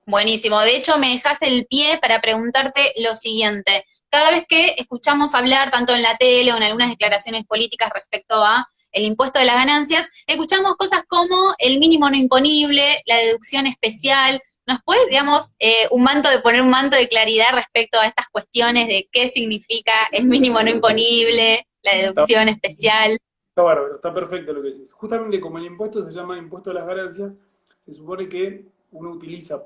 Buenísimo. 0.07 0.61
De 0.61 0.77
hecho, 0.77 0.99
me 0.99 1.11
dejas 1.11 1.38
el 1.43 1.66
pie 1.66 1.99
para 2.01 2.21
preguntarte 2.21 2.93
lo 3.03 3.14
siguiente. 3.14 3.85
Cada 4.09 4.31
vez 4.31 4.45
que 4.49 4.75
escuchamos 4.77 5.35
hablar, 5.35 5.71
tanto 5.71 5.95
en 5.95 6.03
la 6.03 6.16
tele 6.16 6.53
o 6.53 6.57
en 6.57 6.62
algunas 6.62 6.90
declaraciones 6.90 7.45
políticas 7.45 7.90
respecto 7.93 8.43
a 8.43 8.69
el 8.93 9.05
impuesto 9.05 9.38
de 9.38 9.45
las 9.45 9.57
ganancias, 9.57 10.09
escuchamos 10.27 10.77
cosas 10.77 11.03
como 11.09 11.55
el 11.59 11.79
mínimo 11.79 12.09
no 12.09 12.16
imponible, 12.16 13.03
la 13.07 13.16
deducción 13.19 13.66
especial. 13.66 14.40
¿Nos 14.66 14.79
puedes, 14.85 15.07
digamos, 15.09 15.53
eh, 15.59 15.87
un 15.90 16.03
manto 16.03 16.29
de 16.29 16.40
poner 16.40 16.62
un 16.62 16.71
manto 16.71 16.97
de 16.97 17.09
claridad 17.09 17.53
respecto 17.53 17.99
a 17.99 18.07
estas 18.07 18.27
cuestiones 18.29 18.88
de 18.88 19.09
qué 19.12 19.29
significa 19.29 19.93
el 20.12 20.27
mínimo 20.27 20.62
no 20.62 20.71
imponible, 20.71 21.66
la 21.83 21.93
deducción 21.95 22.49
especial? 22.49 23.16
Está 23.61 23.75
bárbaro, 23.75 23.94
está 23.96 24.14
perfecto 24.14 24.55
lo 24.55 24.62
que 24.62 24.68
dices. 24.68 24.90
Justamente 24.90 25.38
como 25.38 25.59
el 25.59 25.66
impuesto 25.66 26.03
se 26.03 26.11
llama 26.11 26.38
impuesto 26.38 26.70
a 26.70 26.75
las 26.75 26.87
ganancias, 26.87 27.35
se 27.79 27.92
supone 27.92 28.27
que 28.27 28.64
uno 28.92 29.11
utiliza 29.11 29.62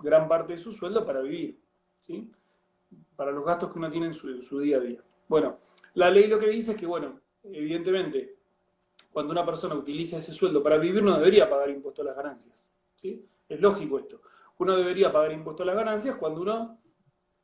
gran 0.00 0.28
parte 0.28 0.52
de 0.52 0.58
su 0.58 0.70
sueldo 0.70 1.06
para 1.06 1.22
vivir, 1.22 1.58
¿sí? 1.96 2.30
Para 3.16 3.32
los 3.32 3.46
gastos 3.46 3.72
que 3.72 3.78
uno 3.78 3.90
tiene 3.90 4.08
en 4.08 4.12
su, 4.12 4.42
su 4.42 4.60
día 4.60 4.76
a 4.76 4.80
día. 4.80 5.02
Bueno, 5.28 5.60
la 5.94 6.10
ley 6.10 6.26
lo 6.26 6.38
que 6.38 6.48
dice 6.48 6.72
es 6.72 6.76
que, 6.76 6.84
bueno, 6.84 7.22
evidentemente, 7.42 8.36
cuando 9.10 9.32
una 9.32 9.46
persona 9.46 9.76
utiliza 9.76 10.18
ese 10.18 10.34
sueldo 10.34 10.62
para 10.62 10.76
vivir 10.76 11.02
no 11.02 11.16
debería 11.16 11.48
pagar 11.48 11.70
impuesto 11.70 12.02
a 12.02 12.04
las 12.04 12.16
ganancias. 12.16 12.70
¿sí? 12.92 13.24
Es 13.48 13.58
lógico 13.62 13.98
esto. 13.98 14.20
Uno 14.58 14.76
debería 14.76 15.10
pagar 15.10 15.32
impuesto 15.32 15.62
a 15.62 15.66
las 15.66 15.76
ganancias 15.76 16.16
cuando 16.16 16.42
uno 16.42 16.78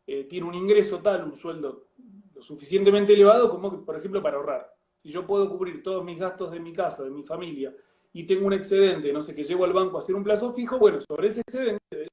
eh, 0.06 0.24
tiene 0.24 0.46
un 0.46 0.54
ingreso 0.54 0.98
tal, 0.98 1.24
un 1.24 1.34
sueldo 1.34 1.86
lo 2.34 2.42
suficientemente 2.42 3.14
elevado 3.14 3.48
como, 3.48 3.86
por 3.86 3.96
ejemplo, 3.96 4.22
para 4.22 4.36
ahorrar. 4.36 4.74
Si 5.04 5.10
yo 5.10 5.26
puedo 5.26 5.50
cubrir 5.50 5.82
todos 5.82 6.02
mis 6.02 6.18
gastos 6.18 6.50
de 6.50 6.58
mi 6.58 6.72
casa, 6.72 7.04
de 7.04 7.10
mi 7.10 7.22
familia, 7.22 7.74
y 8.14 8.26
tengo 8.26 8.46
un 8.46 8.54
excedente, 8.54 9.12
no 9.12 9.20
sé, 9.20 9.34
que 9.34 9.44
llego 9.44 9.66
al 9.66 9.74
banco 9.74 9.96
a 9.96 9.98
hacer 9.98 10.14
un 10.14 10.24
plazo 10.24 10.50
fijo, 10.54 10.78
bueno, 10.78 10.98
sobre 10.98 11.28
ese 11.28 11.42
excedente 11.42 12.08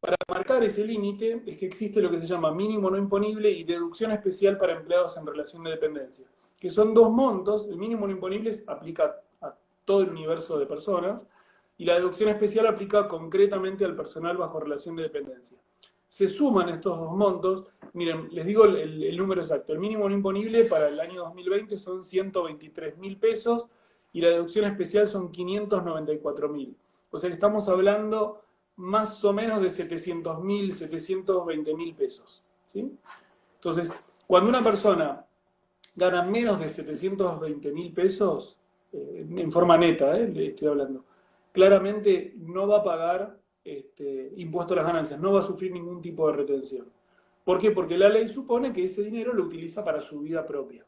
Para 0.00 0.16
marcar 0.26 0.64
ese 0.64 0.86
límite 0.86 1.42
es 1.44 1.58
que 1.58 1.66
existe 1.66 2.00
lo 2.00 2.10
que 2.10 2.18
se 2.18 2.24
llama 2.24 2.50
mínimo 2.50 2.88
no 2.88 2.96
imponible 2.96 3.50
y 3.50 3.64
deducción 3.64 4.10
especial 4.12 4.56
para 4.56 4.72
empleados 4.72 5.18
en 5.18 5.26
relación 5.26 5.62
de 5.64 5.72
dependencia, 5.72 6.26
que 6.58 6.70
son 6.70 6.94
dos 6.94 7.10
montos, 7.10 7.68
el 7.68 7.76
mínimo 7.76 8.06
no 8.06 8.14
imponible 8.14 8.50
aplica 8.68 9.20
a 9.42 9.54
todo 9.84 10.00
el 10.00 10.08
universo 10.08 10.58
de 10.58 10.64
personas 10.64 11.26
y 11.76 11.84
la 11.84 11.96
deducción 11.96 12.30
especial 12.30 12.68
aplica 12.68 13.06
concretamente 13.06 13.84
al 13.84 13.94
personal 13.94 14.38
bajo 14.38 14.60
relación 14.60 14.96
de 14.96 15.02
dependencia. 15.02 15.58
Se 16.08 16.28
suman 16.28 16.70
estos 16.70 16.98
dos 16.98 17.12
montos, 17.12 17.66
miren, 17.92 18.28
les 18.32 18.46
digo 18.46 18.64
el, 18.64 19.16
número 19.16 19.42
exacto, 19.42 19.74
el 19.74 19.78
mínimo 19.78 20.08
no 20.08 20.14
imponible 20.14 20.64
para 20.64 20.88
el 20.88 20.98
año 20.98 21.22
2020 21.24 21.76
son 21.76 22.02
123 22.02 22.96
mil 22.96 23.18
pesos 23.18 23.68
y 24.12 24.22
la 24.22 24.30
deducción 24.30 24.64
especial 24.64 25.06
son 25.06 25.30
594 25.30 26.48
mil. 26.48 26.74
O 27.10 27.18
sea 27.18 27.28
que 27.28 27.34
estamos 27.34 27.68
hablando 27.68 28.42
más 28.76 29.22
o 29.24 29.32
menos 29.32 29.60
de 29.60 29.68
700 29.68 30.42
mil, 30.42 30.74
720 30.74 31.74
mil 31.74 31.94
pesos. 31.94 32.42
¿sí? 32.64 32.90
Entonces, 33.56 33.92
cuando 34.26 34.48
una 34.48 34.62
persona 34.62 35.26
gana 35.94 36.22
menos 36.22 36.60
de 36.60 36.68
720 36.68 37.72
mil 37.72 37.92
pesos, 37.92 38.56
eh, 38.92 39.26
en 39.36 39.52
forma 39.52 39.76
neta, 39.76 40.16
eh, 40.18 40.32
estoy 40.48 40.68
hablando, 40.68 41.04
claramente 41.52 42.34
no 42.38 42.66
va 42.66 42.78
a 42.78 42.84
pagar 42.84 43.37
este, 43.76 44.32
impuesto 44.36 44.74
a 44.74 44.76
las 44.76 44.86
ganancias, 44.86 45.20
no 45.20 45.32
va 45.32 45.40
a 45.40 45.42
sufrir 45.42 45.72
ningún 45.72 46.00
tipo 46.00 46.26
de 46.28 46.36
retención. 46.36 46.86
¿Por 47.44 47.58
qué? 47.58 47.70
Porque 47.70 47.96
la 47.96 48.08
ley 48.08 48.28
supone 48.28 48.72
que 48.72 48.84
ese 48.84 49.02
dinero 49.02 49.32
lo 49.32 49.44
utiliza 49.44 49.84
para 49.84 50.00
su 50.00 50.20
vida 50.20 50.46
propia. 50.46 50.84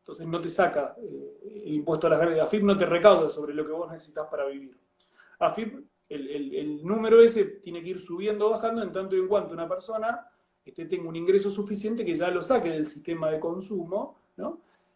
Entonces 0.00 0.26
no 0.26 0.40
te 0.40 0.50
saca 0.50 0.94
eh, 0.98 1.62
el 1.64 1.74
impuesto 1.74 2.06
a 2.06 2.10
las 2.10 2.18
ganancias. 2.18 2.46
AFIP 2.46 2.62
no 2.62 2.76
te 2.76 2.86
recauda 2.86 3.28
sobre 3.30 3.54
lo 3.54 3.66
que 3.66 3.72
vos 3.72 3.90
necesitas 3.90 4.28
para 4.28 4.46
vivir. 4.46 4.76
AFIP 5.38 5.84
el, 6.08 6.84
número 6.84 7.20
ese 7.20 7.44
tiene 7.44 7.82
que 7.82 7.90
ir 7.90 8.00
subiendo 8.00 8.46
o 8.46 8.50
bajando 8.50 8.82
en 8.82 8.92
tanto 8.92 9.16
y 9.16 9.20
en 9.20 9.28
cuanto 9.28 9.54
una 9.54 9.68
persona 9.68 10.26
este, 10.64 10.86
tenga 10.86 11.08
un 11.08 11.16
ingreso 11.16 11.50
suficiente 11.50 12.04
que 12.04 12.14
ya 12.14 12.30
lo 12.30 12.42
saque 12.42 12.70
del 12.70 12.86
sistema 12.86 13.30
de 13.30 13.40
consumo 13.40 14.18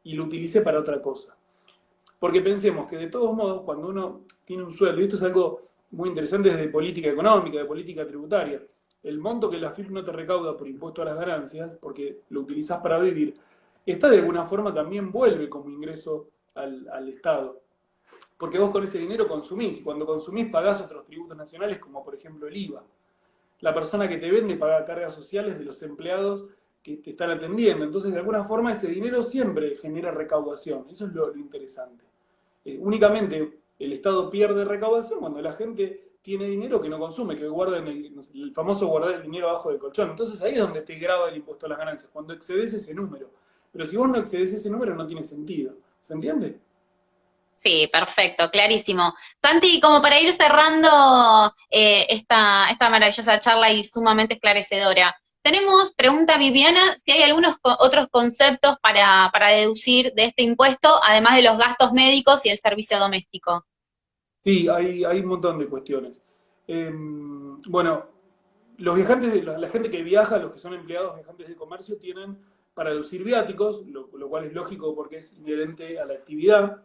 y 0.04 0.14
lo 0.14 0.24
utilice 0.24 0.60
para 0.60 0.80
otra 0.80 1.00
cosa. 1.00 1.36
Porque 2.18 2.40
pensemos 2.40 2.86
que 2.86 2.96
de 2.96 3.06
todos 3.08 3.34
modos, 3.34 3.62
cuando 3.62 3.88
uno 3.88 4.22
tiene 4.44 4.64
un 4.64 4.72
sueldo, 4.72 5.00
y 5.00 5.04
esto 5.04 5.16
es 5.16 5.22
algo 5.22 5.60
muy 5.90 6.10
interesante 6.10 6.50
desde 6.50 6.68
política 6.68 7.08
económica, 7.08 7.58
de 7.58 7.64
política 7.64 8.06
tributaria, 8.06 8.62
el 9.02 9.18
monto 9.18 9.48
que 9.48 9.58
la 9.58 9.70
FIP 9.70 9.90
no 9.90 10.04
te 10.04 10.12
recauda 10.12 10.56
por 10.56 10.68
impuesto 10.68 11.02
a 11.02 11.04
las 11.04 11.16
ganancias, 11.16 11.76
porque 11.80 12.22
lo 12.30 12.40
utilizas 12.40 12.80
para 12.80 12.98
vivir, 12.98 13.34
esta 13.86 14.10
de 14.10 14.18
alguna 14.18 14.44
forma 14.44 14.74
también 14.74 15.10
vuelve 15.10 15.48
como 15.48 15.70
ingreso 15.70 16.28
al, 16.54 17.08
Estado 17.08 17.62
porque 18.36 18.58
vos 18.58 18.70
con 18.70 18.84
ese 18.84 18.98
dinero 18.98 19.26
consumís, 19.26 19.80
cuando 19.80 20.04
consumís 20.04 20.50
pagás 20.50 20.80
otros 20.80 21.04
tributos 21.04 21.36
nacionales, 21.36 21.78
como 21.78 22.04
por 22.04 22.14
ejemplo 22.14 22.46
el 22.46 22.56
IVA. 22.56 22.84
La 23.60 23.74
persona 23.74 24.08
que 24.08 24.18
te 24.18 24.30
vende 24.30 24.56
paga 24.56 24.84
cargas 24.84 25.14
sociales 25.14 25.58
de 25.58 25.64
los 25.64 25.82
empleados 25.82 26.44
que 26.82 26.98
te 26.98 27.10
están 27.10 27.30
atendiendo. 27.30 27.84
Entonces, 27.84 28.12
de 28.12 28.18
alguna 28.18 28.44
forma, 28.44 28.70
ese 28.70 28.86
dinero 28.88 29.22
siempre 29.22 29.74
genera 29.76 30.12
recaudación. 30.12 30.86
Eso 30.88 31.06
es 31.06 31.12
lo, 31.12 31.34
interesante. 31.34 32.04
Eh, 32.64 32.78
únicamente 32.80 33.58
el 33.78 33.92
Estado 33.92 34.30
pierde 34.30 34.64
recaudación 34.64 35.20
cuando 35.20 35.40
la 35.40 35.52
gente 35.52 36.08
tiene 36.22 36.46
dinero 36.46 36.80
que 36.80 36.88
no 36.88 36.98
consume, 36.98 37.36
que 37.36 37.46
guarda 37.48 37.78
en 37.78 37.86
el, 37.86 38.52
famoso 38.54 38.86
guardar 38.86 39.14
el 39.14 39.22
dinero 39.22 39.48
abajo 39.48 39.70
del 39.70 39.78
colchón. 39.78 40.10
Entonces 40.10 40.40
ahí 40.42 40.52
es 40.52 40.58
donde 40.58 40.82
te 40.82 40.96
graba 40.96 41.28
el 41.28 41.36
impuesto 41.36 41.66
a 41.66 41.70
las 41.70 41.78
ganancias, 41.78 42.10
cuando 42.12 42.34
excedes 42.34 42.72
ese 42.74 42.92
número. 42.92 43.30
Pero 43.72 43.86
si 43.86 43.96
vos 43.96 44.08
no 44.08 44.18
excedes 44.18 44.52
ese 44.52 44.68
número, 44.68 44.94
no 44.94 45.06
tiene 45.06 45.22
sentido. 45.22 45.74
¿Se 46.02 46.12
entiende? 46.12 46.58
Sí, 47.54 47.88
perfecto, 47.92 48.50
clarísimo. 48.50 49.14
Santi, 49.42 49.80
como 49.80 50.00
para 50.00 50.20
ir 50.20 50.32
cerrando 50.32 51.52
eh, 51.70 52.06
esta, 52.08 52.70
esta 52.70 52.88
maravillosa 52.88 53.40
charla 53.40 53.72
y 53.72 53.84
sumamente 53.84 54.34
esclarecedora, 54.34 55.14
tenemos, 55.42 55.92
pregunta 55.94 56.38
Viviana, 56.38 56.80
si 57.04 57.12
hay 57.12 57.22
algunos 57.22 57.56
otros 57.62 58.08
conceptos 58.10 58.76
para, 58.82 59.30
deducir 59.48 60.12
de 60.14 60.24
este 60.24 60.42
impuesto, 60.42 60.88
además 61.02 61.36
de 61.36 61.42
los 61.42 61.58
gastos 61.58 61.92
médicos 61.92 62.44
y 62.44 62.50
el 62.50 62.58
servicio 62.58 62.98
doméstico. 62.98 63.64
Sí, 64.44 64.68
hay, 64.68 65.04
un 65.04 65.26
montón 65.26 65.58
de 65.58 65.66
cuestiones. 65.66 66.22
Em, 66.66 67.58
bueno, 67.62 68.06
los 68.78 68.94
viajantes, 68.94 69.44
la 69.44 69.68
gente 69.68 69.90
que 69.90 70.02
viaja, 70.02 70.38
los 70.38 70.52
que 70.52 70.58
son 70.58 70.74
empleados 70.74 71.16
viajantes 71.16 71.48
de 71.48 71.56
comercio, 71.56 71.98
tienen 71.98 72.38
para 72.74 72.90
deducir 72.90 73.24
viáticos, 73.24 73.84
lo, 73.86 74.08
lo 74.16 74.28
cual 74.28 74.44
es 74.44 74.52
lógico 74.52 74.94
porque 74.94 75.18
es 75.18 75.36
inherente 75.36 75.98
a 75.98 76.04
la 76.04 76.14
actividad. 76.14 76.84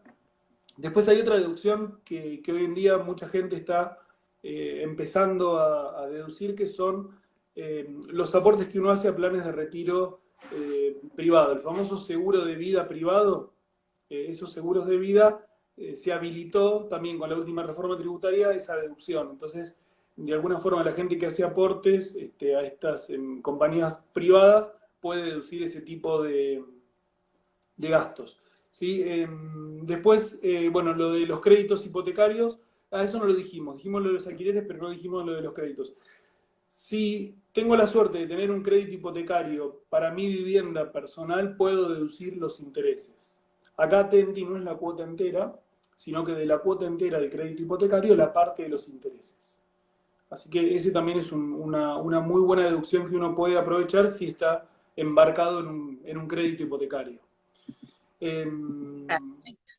Después 0.75 1.07
hay 1.07 1.19
otra 1.19 1.37
deducción 1.37 1.99
que, 2.03 2.41
hoy 2.47 2.65
en 2.65 2.73
día 2.73 2.97
mucha 2.97 3.27
gente 3.27 3.55
está 3.55 3.99
eh, 4.41 4.81
empezando 4.83 5.59
a, 5.59 6.07
deducir, 6.07 6.55
que 6.55 6.65
son 6.65 7.11
eh, 7.55 7.87
los 8.09 8.33
aportes 8.35 8.67
que 8.67 8.79
uno 8.79 8.91
hace 8.91 9.07
a 9.07 9.15
planes 9.15 9.43
de 9.45 9.51
retiro 9.51 10.21
eh, 10.53 10.97
privado. 11.15 11.53
El 11.53 11.59
famoso 11.59 11.97
seguro 11.97 12.45
de 12.45 12.55
vida 12.55 12.87
privado, 12.87 13.53
esos 14.09 14.51
seguros 14.51 14.85
de 14.85 14.97
vida 14.97 15.47
se 15.95 16.13
habilitó 16.13 16.85
también 16.85 17.17
con 17.17 17.29
la 17.31 17.35
última 17.35 17.63
reforma 17.63 17.97
tributaria 17.97 18.51
esa 18.51 18.75
deducción. 18.75 19.29
Entonces, 19.31 19.75
de 20.15 20.33
alguna 20.33 20.59
forma 20.59 20.83
la 20.83 20.91
gente 20.91 21.17
que 21.17 21.25
hace 21.25 21.43
aportes 21.43 22.13
este, 22.15 22.55
a 22.55 22.61
estas 22.61 23.11
compañías 23.41 24.05
privadas 24.13 24.71
puede 24.99 25.23
deducir 25.23 25.63
ese 25.63 25.81
tipo 25.81 26.21
de 26.21 26.63
gastos. 27.77 28.39
¿sí? 28.73 29.03
Em, 29.05 29.85
después, 29.85 30.39
eh, 30.41 30.67
bueno, 30.69 30.93
lo 30.93 31.13
de 31.13 31.25
los 31.27 31.39
créditos 31.39 31.85
hipotecarios, 31.85 32.59
a 32.91 33.03
eso 33.03 33.19
no 33.19 33.25
lo 33.25 33.33
dijimos, 33.33 33.77
dijimos 33.77 34.01
lo 34.01 34.07
de 34.09 34.15
los 34.15 34.27
alquileres, 34.27 34.65
pero 34.67 34.81
no 34.81 34.89
dijimos 34.89 35.25
lo 35.25 35.33
de 35.33 35.41
los 35.41 35.53
créditos. 35.53 35.95
Si 36.69 37.37
tengo 37.53 37.75
la 37.75 37.87
suerte 37.87 38.17
de 38.17 38.27
tener 38.27 38.51
un 38.51 38.61
crédito 38.61 38.95
hipotecario 38.95 39.83
para 39.89 40.11
mi 40.11 40.27
vivienda 40.27 40.91
personal, 40.91 41.55
puedo 41.55 41.89
deducir 41.89 42.35
los 42.37 42.59
intereses. 42.59 43.39
Acá 43.77 44.09
Tenti 44.09 44.43
no 44.43 44.57
es 44.57 44.63
la 44.63 44.75
cuota 44.75 45.03
entera, 45.03 45.55
sino 45.95 46.25
que 46.25 46.33
de 46.33 46.45
la 46.45 46.57
cuota 46.57 46.85
entera 46.85 47.19
del 47.19 47.29
crédito 47.29 47.61
hipotecario 47.61 48.15
la 48.15 48.33
parte 48.33 48.63
de 48.63 48.69
los 48.69 48.87
intereses. 48.89 49.59
Así 50.29 50.49
que 50.49 50.75
ese 50.75 50.91
también 50.91 51.19
es 51.19 51.31
una, 51.31 51.99
muy 51.99 52.41
buena 52.41 52.63
deducción 52.63 53.07
que 53.07 53.15
uno 53.15 53.35
puede 53.35 53.57
aprovechar 53.57 54.07
si 54.07 54.29
está 54.29 54.67
embarcado 54.95 55.59
en 55.59 56.17
un 56.17 56.27
crédito 56.27 56.63
hipotecario. 56.63 57.19
Em, 58.25 59.05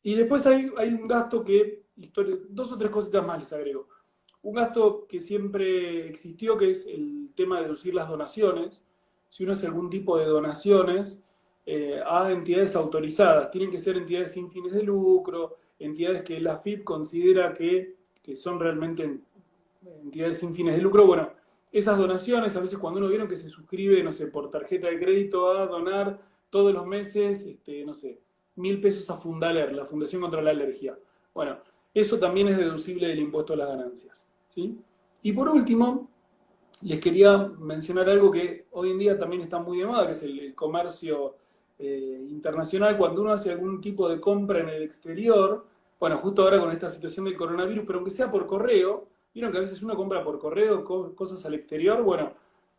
y 0.03 0.13
después 0.13 0.45
hay, 0.45 0.65
un 0.65 1.07
gasto 1.07 1.43
que, 1.43 1.85
dos 2.49 2.71
o 2.71 2.77
tres 2.77 2.91
cositas 2.91 3.25
más 3.25 3.39
les 3.39 3.51
agrego. 3.51 3.87
Un 4.45 4.53
gasto 4.53 5.07
que 5.09 5.21
siempre 5.21 6.07
existió, 6.07 6.55
que 6.55 6.69
es 6.69 6.85
el 6.85 7.31
tema 7.33 7.57
de 7.57 7.63
deducir 7.63 7.95
las 7.95 8.07
donaciones. 8.07 8.85
Si 9.27 9.43
uno 9.43 9.53
hace 9.53 9.65
algún 9.65 9.89
tipo 9.89 10.19
de 10.19 10.25
donaciones 10.25 11.27
eh, 11.65 11.99
a 12.05 12.31
entidades 12.31 12.75
autorizadas, 12.75 13.49
tienen 13.49 13.71
que 13.71 13.79
ser 13.79 13.97
entidades 13.97 14.33
sin 14.33 14.51
fines 14.51 14.71
de 14.73 14.83
lucro, 14.83 15.55
entidades 15.79 16.21
que 16.21 16.39
la 16.39 16.59
FIP 16.59 16.83
considera 16.83 17.53
que, 17.53 17.95
que 18.21 18.35
son 18.35 18.59
realmente 18.59 19.19
entidades 20.03 20.37
sin 20.37 20.53
fines 20.53 20.75
de 20.75 20.81
lucro. 20.83 21.07
Bueno, 21.07 21.31
esas 21.71 21.97
donaciones, 21.97 22.55
a 22.55 22.59
veces 22.59 22.77
cuando 22.77 22.99
uno 22.99 23.09
vieron 23.09 23.27
que 23.27 23.37
se 23.37 23.49
suscribe, 23.49 24.03
no 24.03 24.11
sé, 24.11 24.27
por 24.27 24.51
tarjeta 24.51 24.89
de 24.89 24.99
crédito 24.99 25.57
a 25.57 25.65
donar 25.65 26.21
todos 26.51 26.71
los 26.71 26.85
meses, 26.85 27.47
este, 27.47 27.83
no 27.83 27.95
sé, 27.95 28.21
mil 28.57 28.79
pesos 28.79 29.09
a 29.09 29.15
Fundaler, 29.15 29.73
la 29.73 29.87
Fundación 29.87 30.21
contra 30.21 30.43
la 30.43 30.51
Alergia. 30.51 30.95
Bueno, 31.33 31.57
eso 31.95 32.19
también 32.19 32.47
es 32.49 32.59
deducible 32.59 33.07
del 33.07 33.17
impuesto 33.17 33.53
a 33.53 33.57
las 33.57 33.69
ganancias. 33.69 34.27
¿Sí? 34.55 34.79
Y 35.21 35.33
por 35.33 35.49
último, 35.49 36.09
les 36.81 36.99
quería 36.99 37.37
mencionar 37.37 38.09
algo 38.09 38.31
que 38.31 38.67
hoy 38.71 38.91
en 38.91 38.99
día 38.99 39.17
también 39.17 39.41
está 39.41 39.59
muy 39.59 39.79
de 39.79 39.85
moda, 39.85 40.05
que 40.05 40.13
es 40.13 40.23
el, 40.23 40.55
comercio 40.55 41.35
eh, 41.77 42.25
internacional. 42.29 42.97
Cuando 42.97 43.21
uno 43.21 43.33
hace 43.33 43.51
algún 43.51 43.81
tipo 43.81 44.07
de 44.07 44.19
compra 44.19 44.59
en 44.59 44.69
el 44.69 44.83
exterior, 44.83 45.65
bueno, 45.99 46.17
justo 46.17 46.43
ahora 46.43 46.59
con 46.59 46.71
esta 46.71 46.89
situación 46.89 47.25
del 47.25 47.35
coronavirus, 47.35 47.83
pero 47.85 47.99
aunque 47.99 48.11
sea 48.11 48.31
por 48.31 48.45
correo, 48.47 49.07
vieron 49.33 49.51
que 49.51 49.57
a 49.57 49.61
veces 49.61 49.81
uno 49.83 49.95
compra 49.95 50.23
por 50.23 50.39
correo 50.39 50.83
cosas 50.83 51.45
al 51.45 51.53
exterior, 51.53 52.01
bueno, 52.03 52.33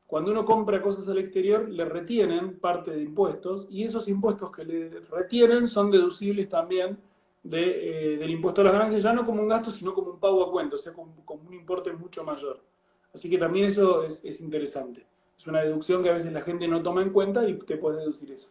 cuando 0.07 0.31
uno 0.31 0.45
compra 0.45 0.81
cosas 0.81 1.09
al 1.09 1.19
exterior, 1.19 1.69
le 1.69 1.85
retienen 1.85 2.61
parte 2.61 2.93
de 2.93 3.03
impuestos 3.03 3.67
y 3.69 3.83
esos 3.83 4.07
impuestos 4.07 4.53
que 4.53 4.65
le 4.65 5.01
retienen 5.11 5.67
son 5.67 5.91
deducibles 5.91 6.49
también 6.49 6.97
eh, 7.53 8.17
del 8.19 8.31
impuesto 8.31 8.61
a 8.61 8.65
las 8.65 8.73
ganancias, 8.73 9.03
ya 9.03 9.13
no 9.13 9.25
como 9.25 9.43
un 9.43 9.49
gasto, 9.49 9.71
sino 9.71 9.95
como 9.95 10.13
un 10.13 10.21
pago 10.21 10.45
a 10.45 10.51
cuenta, 10.51 10.77
o 10.77 10.79
sea, 10.79 10.93
como, 10.93 11.15
un 11.29 11.55
importe 11.55 11.93
mucho 11.93 12.25
mayor. 12.25 12.63
Así 13.13 13.31
que 13.31 13.39
también 13.39 13.67
eso 13.67 14.05
es, 14.05 14.25
es, 14.25 14.41
interesante. 14.41 15.07
Es 15.39 15.47
una 15.47 15.61
deducción 15.61 16.03
que 16.03 16.11
a 16.11 16.15
veces 16.15 16.33
la 16.33 16.43
gente 16.43 16.69
no 16.69 16.83
toma 16.83 17.03
en 17.03 17.11
cuenta 17.11 17.49
y 17.49 17.59
te 17.59 17.77
puedes 17.77 18.01
deducir 18.01 18.31
eso. 18.33 18.51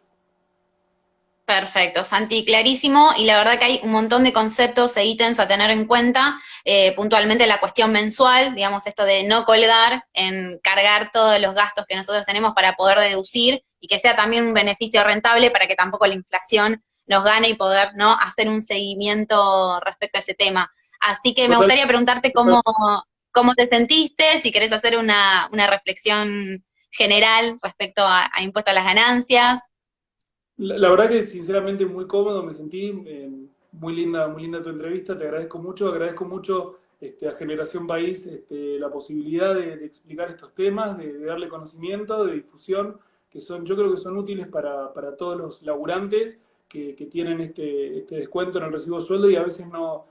Perfecto, 1.46 2.02
Santi, 2.02 2.44
clarísimo. 2.44 3.12
Y 3.16 3.24
la 3.24 3.38
verdad 3.38 3.56
que 3.56 3.64
hay 3.64 3.80
un 3.84 3.92
montón 3.92 4.24
de 4.24 4.32
conceptos 4.32 4.96
e 4.96 5.04
ítems 5.04 5.38
a 5.38 5.46
tener 5.46 5.70
en 5.70 5.86
cuenta. 5.86 6.36
Eh, 6.64 6.92
puntualmente 6.96 7.46
la 7.46 7.60
cuestión 7.60 7.92
mensual, 7.92 8.56
digamos, 8.56 8.84
esto 8.88 9.04
de 9.04 9.22
no 9.22 9.44
colgar 9.44 10.02
en 10.12 10.58
cargar 10.58 11.12
todos 11.12 11.40
los 11.40 11.54
gastos 11.54 11.86
que 11.86 11.94
nosotros 11.94 12.26
tenemos 12.26 12.52
para 12.52 12.74
poder 12.74 12.98
deducir 12.98 13.62
y 13.78 13.86
que 13.86 14.00
sea 14.00 14.16
también 14.16 14.44
un 14.44 14.54
beneficio 14.54 15.04
rentable 15.04 15.52
para 15.52 15.68
que 15.68 15.76
tampoco 15.76 16.08
la 16.08 16.14
inflación 16.14 16.82
nos 17.06 17.24
gane 17.24 17.48
y 17.48 17.54
poder 17.54 17.92
no 17.96 18.12
hacer 18.12 18.48
un 18.48 18.62
seguimiento 18.62 19.80
respecto 19.80 20.18
a 20.18 20.20
ese 20.20 20.34
tema. 20.34 20.70
Así 21.00 21.34
que 21.34 21.48
me 21.48 21.56
gustaría 21.56 21.86
preguntarte 21.86 22.32
cómo, 22.32 22.62
cómo 23.32 23.54
te 23.54 23.66
sentiste, 23.66 24.38
si 24.40 24.50
querés 24.50 24.72
hacer 24.72 24.96
una, 24.96 25.48
una 25.52 25.66
reflexión 25.66 26.64
general 26.90 27.58
respecto 27.62 28.02
a, 28.02 28.30
a 28.32 28.42
impuesto 28.42 28.70
a 28.70 28.74
las 28.74 28.84
ganancias. 28.84 29.60
La, 30.56 30.88
verdad 30.88 31.10
que 31.10 31.22
sinceramente 31.24 31.84
muy 31.84 32.06
cómodo, 32.06 32.42
me 32.42 32.54
sentí 32.54 33.02
eh, 33.06 33.30
muy 33.72 33.94
linda, 33.94 34.26
muy 34.28 34.42
linda 34.42 34.62
tu 34.62 34.70
entrevista, 34.70 35.16
te 35.16 35.24
agradezco 35.24 35.58
mucho, 35.58 35.88
agradezco 35.88 36.24
mucho 36.24 36.78
este, 36.98 37.28
a 37.28 37.32
Generación 37.32 37.86
País 37.86 38.24
este, 38.24 38.78
la 38.78 38.90
posibilidad 38.90 39.54
de, 39.54 39.84
explicar 39.84 40.30
estos 40.30 40.54
temas, 40.54 40.96
de, 40.96 41.18
darle 41.26 41.48
conocimiento, 41.48 42.24
de 42.24 42.34
difusión, 42.34 42.98
que 43.28 43.42
son, 43.42 43.66
yo 43.66 43.76
creo 43.76 43.90
que 43.90 43.98
son 43.98 44.16
útiles 44.16 44.48
para, 44.48 44.94
para 44.94 45.14
todos 45.14 45.36
los 45.36 45.62
laburantes 45.62 46.38
que, 46.68 46.94
que 46.94 47.06
tienen 47.06 47.40
este, 47.40 47.98
este, 47.98 48.16
descuento 48.16 48.58
en 48.58 48.64
el 48.64 48.72
recibo 48.72 48.96
de 48.96 49.02
sueldo 49.02 49.30
y 49.30 49.36
a 49.36 49.42
veces 49.42 49.68
no, 49.68 50.06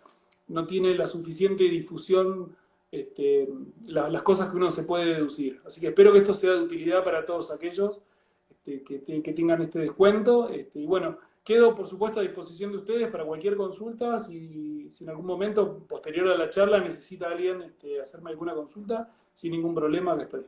no 0.47 0.65
tiene 0.65 0.95
la 0.95 1.07
suficiente 1.07 1.63
difusión 1.65 2.55
este, 2.91 3.49
las 3.87 4.21
cosas 4.21 4.49
que 4.49 4.57
uno 4.57 4.71
se 4.71 4.83
puede 4.83 5.15
deducir. 5.15 5.61
Así 5.65 5.81
que 5.81 5.87
espero 5.87 6.13
que 6.13 6.19
esto 6.19 6.33
sea 6.33 6.53
de 6.53 6.61
utilidad 6.61 7.03
para 7.03 7.25
todos 7.25 7.51
aquellos 7.51 8.03
este, 8.49 8.83
que, 8.83 9.33
tengan 9.33 9.61
este 9.61 9.79
descuento. 9.79 10.49
Este, 10.49 10.79
y 10.79 10.85
bueno, 10.85 11.17
quedo 11.43 11.75
por 11.75 11.87
supuesto 11.87 12.19
a 12.19 12.23
disposición 12.23 12.71
de 12.71 12.77
ustedes 12.77 13.09
para 13.09 13.25
cualquier 13.25 13.57
consulta. 13.57 14.19
Si, 14.19 14.87
en 15.01 15.09
algún 15.09 15.25
momento 15.25 15.79
posterior 15.87 16.29
a 16.29 16.37
la 16.37 16.49
charla 16.49 16.79
necesita 16.79 17.27
alguien 17.27 17.63
este, 17.63 18.01
hacerme 18.01 18.29
alguna 18.29 18.53
consulta, 18.53 19.11
sin 19.33 19.51
ningún 19.51 19.75
problema, 19.75 20.15
que 20.15 20.23
estoy. 20.23 20.45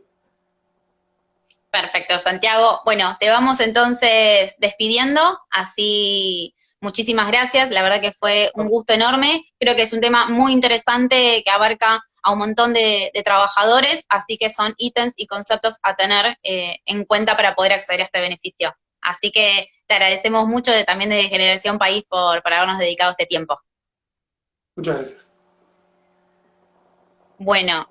Perfecto, 1.71 2.17
Santiago. 2.19 2.81
Bueno, 2.85 3.17
te 3.19 3.29
vamos 3.29 3.59
entonces 3.59 4.55
despidiendo, 4.59 5.21
así 5.51 6.55
muchísimas 6.79 7.27
gracias, 7.27 7.71
la 7.71 7.83
verdad 7.83 8.01
que 8.01 8.11
fue 8.11 8.51
un 8.53 8.67
gusto 8.69 8.93
enorme, 8.93 9.43
creo 9.59 9.75
que 9.75 9.81
es 9.81 9.93
un 9.93 10.01
tema 10.01 10.29
muy 10.29 10.51
interesante 10.51 11.41
que 11.43 11.51
abarca 11.51 12.03
a 12.23 12.31
un 12.31 12.39
montón 12.39 12.73
de, 12.73 13.11
trabajadores, 13.23 14.05
así 14.09 14.37
que 14.37 14.49
son 14.49 14.73
ítems 14.77 15.13
y 15.17 15.27
conceptos 15.27 15.77
a 15.81 15.95
tener 15.95 16.37
eh, 16.43 16.77
en 16.85 17.05
cuenta 17.05 17.35
para 17.35 17.55
poder 17.55 17.73
acceder 17.73 18.01
a 18.01 18.03
este 18.05 18.21
beneficio. 18.21 18.75
Así 19.01 19.31
que 19.31 19.69
te 19.87 19.93
agradecemos 19.93 20.45
mucho 20.47 20.71
de, 20.71 20.83
también 20.83 21.09
de 21.09 21.23
Generación 21.23 21.77
País 21.77 22.03
por, 22.09 22.43
por 22.43 22.53
habernos 22.53 22.79
dedicado 22.79 23.11
este 23.11 23.25
tiempo. 23.25 23.59
Muchas 24.75 24.95
gracias. 24.95 25.33
Bueno, 27.39 27.89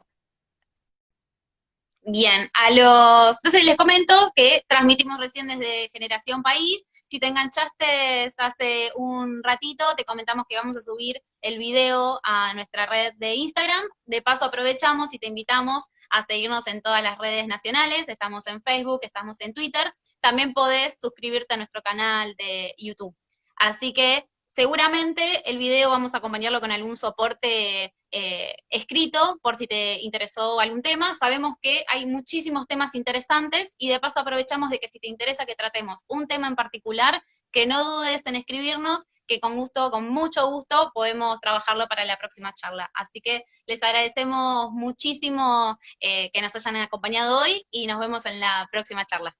Bien, 2.08 2.48
a 2.54 2.70
los. 2.70 3.36
Entonces 3.38 3.64
les 3.64 3.76
comento 3.76 4.30
que 4.36 4.64
transmitimos 4.68 5.18
recién 5.18 5.48
desde 5.48 5.88
Generación 5.88 6.40
País. 6.40 6.86
Si 7.08 7.18
te 7.18 7.26
enganchaste 7.26 8.32
hace 8.36 8.92
un 8.94 9.42
ratito, 9.42 9.84
te 9.96 10.04
comentamos 10.04 10.44
que 10.48 10.54
vamos 10.54 10.76
a 10.76 10.80
subir 10.82 11.20
el 11.40 11.58
video 11.58 12.20
a 12.22 12.54
nuestra 12.54 12.86
red 12.86 13.14
de 13.16 13.34
Instagram. 13.34 13.82
De 14.04 14.22
paso, 14.22 14.44
aprovechamos 14.44 15.12
y 15.14 15.18
te 15.18 15.26
invitamos 15.26 15.82
a 16.08 16.24
seguirnos 16.24 16.68
en 16.68 16.80
todas 16.80 17.02
las 17.02 17.18
redes 17.18 17.48
nacionales. 17.48 18.04
Estamos 18.06 18.46
en 18.46 18.62
Facebook, 18.62 19.00
estamos 19.02 19.40
en 19.40 19.52
Twitter. 19.52 19.92
También 20.20 20.52
podés 20.52 20.96
suscribirte 21.00 21.54
a 21.54 21.56
nuestro 21.56 21.82
canal 21.82 22.36
de 22.36 22.72
YouTube. 22.78 23.16
Así 23.56 23.92
que 23.92 24.24
Seguramente 24.56 25.50
el 25.50 25.58
video 25.58 25.90
vamos 25.90 26.14
a 26.14 26.16
acompañarlo 26.16 26.62
con 26.62 26.72
algún 26.72 26.96
soporte 26.96 27.94
eh, 28.10 28.56
escrito 28.70 29.38
por 29.42 29.54
si 29.56 29.66
te 29.66 30.00
interesó 30.00 30.60
algún 30.60 30.80
tema. 30.80 31.14
Sabemos 31.14 31.56
que 31.60 31.84
hay 31.88 32.06
muchísimos 32.06 32.66
temas 32.66 32.94
interesantes 32.94 33.74
y 33.76 33.90
de 33.90 34.00
paso 34.00 34.20
aprovechamos 34.20 34.70
de 34.70 34.78
que 34.78 34.88
si 34.88 34.98
te 34.98 35.08
interesa 35.08 35.44
que 35.44 35.56
tratemos 35.56 36.04
un 36.08 36.26
tema 36.26 36.48
en 36.48 36.56
particular, 36.56 37.22
que 37.52 37.66
no 37.66 37.84
dudes 37.84 38.24
en 38.24 38.36
escribirnos, 38.36 39.02
que 39.26 39.40
con 39.40 39.56
gusto, 39.56 39.90
con 39.90 40.08
mucho 40.08 40.46
gusto, 40.50 40.90
podemos 40.94 41.38
trabajarlo 41.40 41.86
para 41.86 42.06
la 42.06 42.16
próxima 42.16 42.54
charla. 42.54 42.90
Así 42.94 43.20
que 43.20 43.44
les 43.66 43.82
agradecemos 43.82 44.72
muchísimo 44.72 45.76
eh, 46.00 46.30
que 46.30 46.40
nos 46.40 46.56
hayan 46.56 46.76
acompañado 46.76 47.40
hoy 47.40 47.66
y 47.70 47.86
nos 47.86 47.98
vemos 47.98 48.24
en 48.24 48.40
la 48.40 48.66
próxima 48.72 49.04
charla. 49.04 49.36